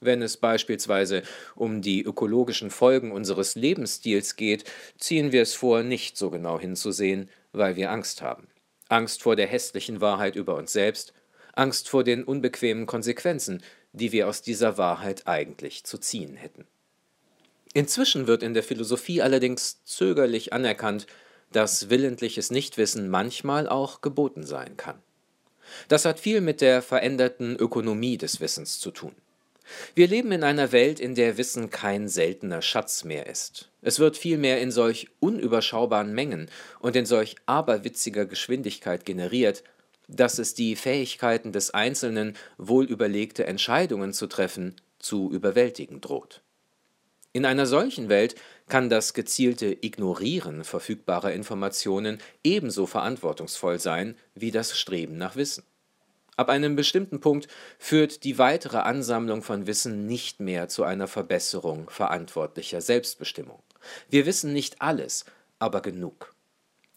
Wenn 0.00 0.20
es 0.20 0.36
beispielsweise 0.36 1.22
um 1.54 1.80
die 1.80 2.02
ökologischen 2.02 2.70
Folgen 2.70 3.12
unseres 3.12 3.54
Lebensstils 3.54 4.34
geht, 4.34 4.64
ziehen 4.98 5.30
wir 5.30 5.42
es 5.42 5.54
vor, 5.54 5.84
nicht 5.84 6.16
so 6.16 6.30
genau 6.30 6.58
hinzusehen, 6.58 7.30
weil 7.52 7.76
wir 7.76 7.92
Angst 7.92 8.20
haben. 8.20 8.48
Angst 8.88 9.22
vor 9.22 9.36
der 9.36 9.46
hässlichen 9.46 10.00
Wahrheit 10.00 10.34
über 10.34 10.56
uns 10.56 10.72
selbst, 10.72 11.14
Angst 11.52 11.88
vor 11.88 12.04
den 12.04 12.24
unbequemen 12.24 12.86
Konsequenzen, 12.86 13.62
die 13.92 14.12
wir 14.12 14.28
aus 14.28 14.42
dieser 14.42 14.78
Wahrheit 14.78 15.26
eigentlich 15.26 15.84
zu 15.84 15.98
ziehen 15.98 16.36
hätten. 16.36 16.66
Inzwischen 17.74 18.26
wird 18.26 18.42
in 18.42 18.54
der 18.54 18.62
Philosophie 18.62 19.22
allerdings 19.22 19.82
zögerlich 19.84 20.52
anerkannt, 20.52 21.06
dass 21.52 21.90
willentliches 21.90 22.50
Nichtwissen 22.50 23.08
manchmal 23.08 23.68
auch 23.68 24.00
geboten 24.00 24.44
sein 24.44 24.76
kann. 24.76 24.98
Das 25.88 26.04
hat 26.04 26.20
viel 26.20 26.40
mit 26.40 26.60
der 26.60 26.82
veränderten 26.82 27.56
Ökonomie 27.56 28.18
des 28.18 28.40
Wissens 28.40 28.78
zu 28.78 28.90
tun. 28.90 29.14
Wir 29.94 30.08
leben 30.08 30.32
in 30.32 30.44
einer 30.44 30.72
Welt, 30.72 31.00
in 31.00 31.14
der 31.14 31.38
Wissen 31.38 31.70
kein 31.70 32.08
seltener 32.08 32.62
Schatz 32.62 33.04
mehr 33.04 33.26
ist. 33.26 33.70
Es 33.80 33.98
wird 34.00 34.16
vielmehr 34.16 34.60
in 34.60 34.70
solch 34.70 35.08
unüberschaubaren 35.20 36.12
Mengen 36.12 36.50
und 36.80 36.96
in 36.96 37.06
solch 37.06 37.36
aberwitziger 37.46 38.26
Geschwindigkeit 38.26 39.06
generiert, 39.06 39.62
dass 40.08 40.38
es 40.38 40.54
die 40.54 40.76
Fähigkeiten 40.76 41.52
des 41.52 41.70
Einzelnen, 41.72 42.36
wohlüberlegte 42.58 43.46
Entscheidungen 43.46 44.12
zu 44.12 44.26
treffen, 44.26 44.76
zu 44.98 45.30
überwältigen 45.30 46.00
droht. 46.00 46.42
In 47.34 47.46
einer 47.46 47.66
solchen 47.66 48.10
Welt 48.10 48.34
kann 48.68 48.90
das 48.90 49.14
gezielte 49.14 49.66
Ignorieren 49.80 50.64
verfügbarer 50.64 51.32
Informationen 51.32 52.18
ebenso 52.44 52.86
verantwortungsvoll 52.86 53.78
sein 53.78 54.16
wie 54.34 54.50
das 54.50 54.78
Streben 54.78 55.16
nach 55.16 55.34
Wissen. 55.34 55.64
Ab 56.36 56.48
einem 56.48 56.76
bestimmten 56.76 57.20
Punkt 57.20 57.48
führt 57.78 58.24
die 58.24 58.38
weitere 58.38 58.78
Ansammlung 58.78 59.42
von 59.42 59.66
Wissen 59.66 60.06
nicht 60.06 60.40
mehr 60.40 60.68
zu 60.68 60.84
einer 60.84 61.06
Verbesserung 61.06 61.90
verantwortlicher 61.90 62.80
Selbstbestimmung. 62.80 63.62
Wir 64.08 64.26
wissen 64.26 64.52
nicht 64.52 64.80
alles, 64.80 65.24
aber 65.58 65.82
genug. 65.82 66.31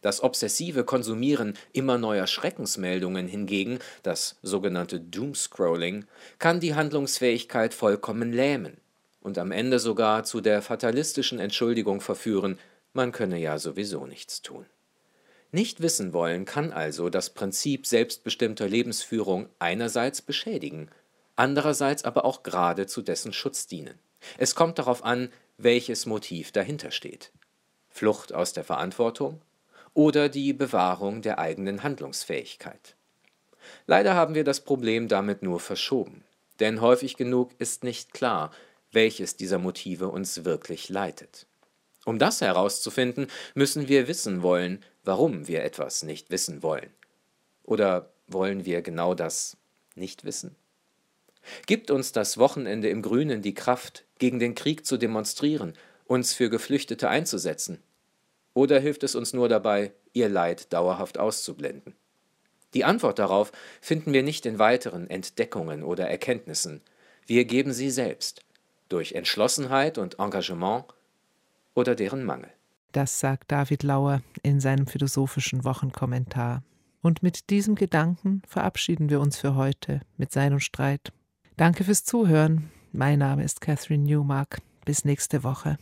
Das 0.05 0.21
obsessive 0.21 0.83
Konsumieren 0.83 1.57
immer 1.73 1.97
neuer 1.97 2.27
Schreckensmeldungen 2.27 3.27
hingegen, 3.27 3.79
das 4.03 4.35
sogenannte 4.43 4.99
Doomscrolling, 4.99 6.05
kann 6.37 6.59
die 6.59 6.75
Handlungsfähigkeit 6.75 7.73
vollkommen 7.73 8.31
lähmen 8.31 8.77
und 9.21 9.39
am 9.39 9.51
Ende 9.51 9.79
sogar 9.79 10.23
zu 10.23 10.41
der 10.41 10.61
fatalistischen 10.61 11.39
Entschuldigung 11.39 12.01
verführen, 12.01 12.59
man 12.93 13.11
könne 13.11 13.39
ja 13.39 13.57
sowieso 13.57 14.05
nichts 14.05 14.43
tun. 14.43 14.67
Nicht 15.51 15.81
wissen 15.81 16.13
wollen 16.13 16.45
kann 16.45 16.71
also 16.71 17.09
das 17.09 17.31
Prinzip 17.31 17.87
selbstbestimmter 17.87 18.67
Lebensführung 18.69 19.49
einerseits 19.57 20.21
beschädigen, 20.21 20.91
andererseits 21.35 22.05
aber 22.05 22.25
auch 22.25 22.43
gerade 22.43 22.85
zu 22.85 23.01
dessen 23.01 23.33
Schutz 23.33 23.65
dienen. 23.65 23.97
Es 24.37 24.53
kommt 24.53 24.77
darauf 24.77 25.03
an, 25.03 25.29
welches 25.57 26.05
Motiv 26.05 26.51
dahinter 26.51 26.91
steht. 26.91 27.31
Flucht 27.89 28.33
aus 28.33 28.53
der 28.53 28.63
Verantwortung 28.63 29.41
oder 29.95 30.29
die 30.29 30.53
Bewahrung 30.53 31.23
der 31.23 31.39
eigenen 31.39 31.81
Handlungsfähigkeit. 31.81 32.95
Leider 33.87 34.13
haben 34.13 34.35
wir 34.35 34.43
das 34.43 34.61
Problem 34.61 35.07
damit 35.07 35.41
nur 35.41 35.59
verschoben, 35.59 36.23
denn 36.59 36.81
häufig 36.81 37.17
genug 37.17 37.51
ist 37.57 37.83
nicht 37.83 38.13
klar, 38.13 38.51
welches 38.91 39.37
dieser 39.37 39.57
Motive 39.57 40.09
uns 40.09 40.45
wirklich 40.45 40.89
leitet. 40.89 41.47
Um 42.05 42.19
das 42.19 42.41
herauszufinden, 42.41 43.27
müssen 43.55 43.87
wir 43.87 44.07
wissen 44.07 44.43
wollen, 44.43 44.83
warum 45.03 45.47
wir 45.47 45.63
etwas 45.63 46.03
nicht 46.03 46.29
wissen 46.29 46.61
wollen. 46.61 46.91
Oder 47.63 48.11
wollen 48.27 48.65
wir 48.65 48.83
genau 48.83 49.15
das 49.15 49.57
nicht 49.95 50.23
wissen? 50.23 50.55
Gibt 51.65 51.89
uns 51.89 52.11
das 52.11 52.37
Wochenende 52.37 52.89
im 52.89 53.01
Grünen 53.01 53.41
die 53.41 53.53
Kraft, 53.53 54.03
gegen 54.19 54.39
den 54.39 54.55
Krieg 54.55 54.85
zu 54.85 54.97
demonstrieren, 54.97 55.73
uns 56.05 56.33
für 56.33 56.49
Geflüchtete 56.49 57.09
einzusetzen? 57.09 57.81
Oder 58.55 58.79
hilft 58.79 59.03
es 59.03 59.13
uns 59.13 59.33
nur 59.33 59.49
dabei, 59.49 59.91
ihr 60.13 60.29
Leid 60.29 60.73
dauerhaft 60.73 61.19
auszublenden? 61.19 61.93
Die 62.73 62.83
Antwort 62.83 63.19
darauf 63.19 63.51
finden 63.81 64.13
wir 64.13 64.23
nicht 64.23 64.47
in 64.47 64.57
weiteren 64.57 65.07
Entdeckungen 65.09 65.83
oder 65.83 66.09
Erkenntnissen, 66.09 66.81
wir 67.27 67.45
geben 67.45 67.73
sie 67.73 67.89
selbst, 67.89 68.41
durch 68.87 69.13
Entschlossenheit 69.13 69.97
und 69.97 70.19
Engagement 70.19 70.85
oder 71.73 71.95
deren 71.95 72.23
Mangel. 72.23 72.49
Das 72.91 73.19
sagt 73.19 73.51
David 73.51 73.83
Lauer 73.83 74.21
in 74.43 74.59
seinem 74.59 74.87
philosophischen 74.87 75.63
Wochenkommentar. 75.63 76.63
Und 77.01 77.23
mit 77.23 77.49
diesem 77.49 77.75
Gedanken 77.75 78.41
verabschieden 78.47 79.09
wir 79.09 79.19
uns 79.19 79.37
für 79.37 79.55
heute 79.55 80.01
mit 80.17 80.31
Sein 80.31 80.53
und 80.53 80.61
Streit. 80.61 81.11
Danke 81.57 81.83
fürs 81.83 82.03
Zuhören. 82.03 82.71
Mein 82.93 83.19
Name 83.19 83.43
ist 83.43 83.59
Catherine 83.59 84.05
Newmark. 84.05 84.59
Bis 84.85 85.03
nächste 85.03 85.43
Woche. 85.43 85.77